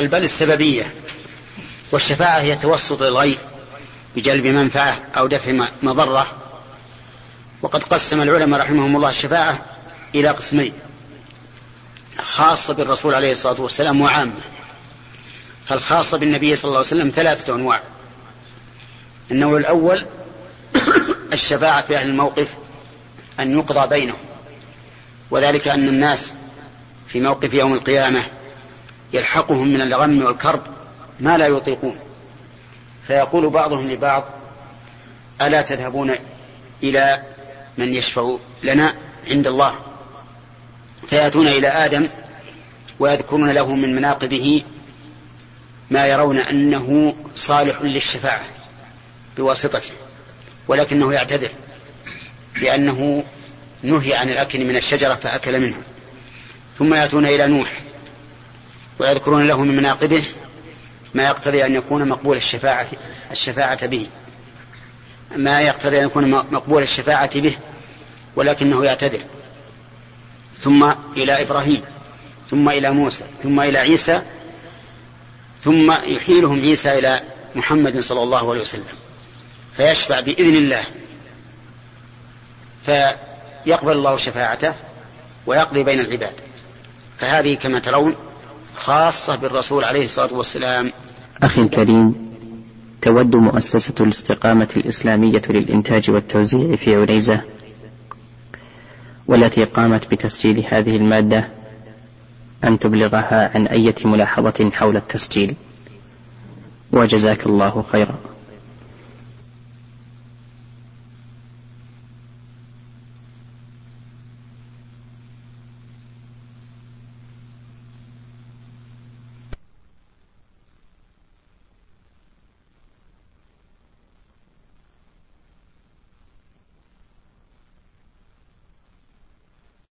[0.00, 0.92] البل السببية.
[1.92, 3.38] والشفاعة هي توسط الغير
[4.16, 6.26] بجلب منفعة أو دفع مضرة.
[7.62, 9.64] وقد قسم العلماء رحمهم الله الشفاعة
[10.14, 10.72] إلى قسمين.
[12.20, 14.32] خاصة بالرسول عليه الصلاة والسلام وعامة.
[15.64, 17.82] فالخاصة بالنبي صلى الله عليه وسلم ثلاثة أنواع.
[19.30, 20.06] النوع الأول
[21.32, 22.48] الشفاعة في أهل الموقف
[23.40, 24.18] أن يقضى بينهم.
[25.30, 26.34] وذلك أن الناس
[27.08, 28.22] في موقف يوم القيامة
[29.12, 30.62] يلحقهم من الغم والكرب
[31.20, 31.98] ما لا يطيقون.
[33.06, 34.24] فيقول بعضهم لبعض
[35.42, 36.14] ألا تذهبون
[36.82, 37.22] إلى
[37.78, 38.94] من يشفع لنا
[39.30, 39.87] عند الله؟
[41.10, 42.08] فيأتون إلى آدم
[42.98, 44.62] ويذكرون له من مناقبه
[45.90, 48.44] ما يرون أنه صالح للشفاعة
[49.36, 49.92] بواسطته
[50.68, 51.50] ولكنه يعتذر
[52.62, 53.24] لأنه
[53.82, 55.76] نهي عن الأكل من الشجرة فأكل منه.
[56.78, 57.72] ثم يأتون إلى نوح
[58.98, 60.24] ويذكرون له من مناقبه
[61.14, 62.86] ما يقتضي أن يكون مقبول الشفاعة
[63.30, 64.06] الشفاعة به.
[65.36, 67.56] ما يقتضي أن يكون مقبول الشفاعة به
[68.36, 69.20] ولكنه يعتذر.
[70.58, 71.82] ثم إلى إبراهيم
[72.50, 74.22] ثم إلى موسى ثم إلى عيسى
[75.60, 77.22] ثم يحيلهم عيسى إلى
[77.54, 78.84] محمد صلى الله عليه وسلم
[79.76, 80.82] فيشفع بإذن الله.
[82.82, 84.74] فيقبل الله شفاعته
[85.46, 86.32] ويقضي بين العباد.
[87.18, 88.16] فهذه كما ترون
[88.76, 90.92] خاصة بالرسول عليه الصلاة والسلام.
[91.42, 92.28] أخي الكريم
[93.02, 97.42] تود مؤسسة الاستقامة الإسلامية للإنتاج والتوزيع في عنيزة
[99.28, 101.48] والتي قامت بتسجيل هذه المادة
[102.64, 105.56] أن تبلغها عن أية ملاحظة حول التسجيل.
[106.92, 108.18] وجزاك الله خيرا.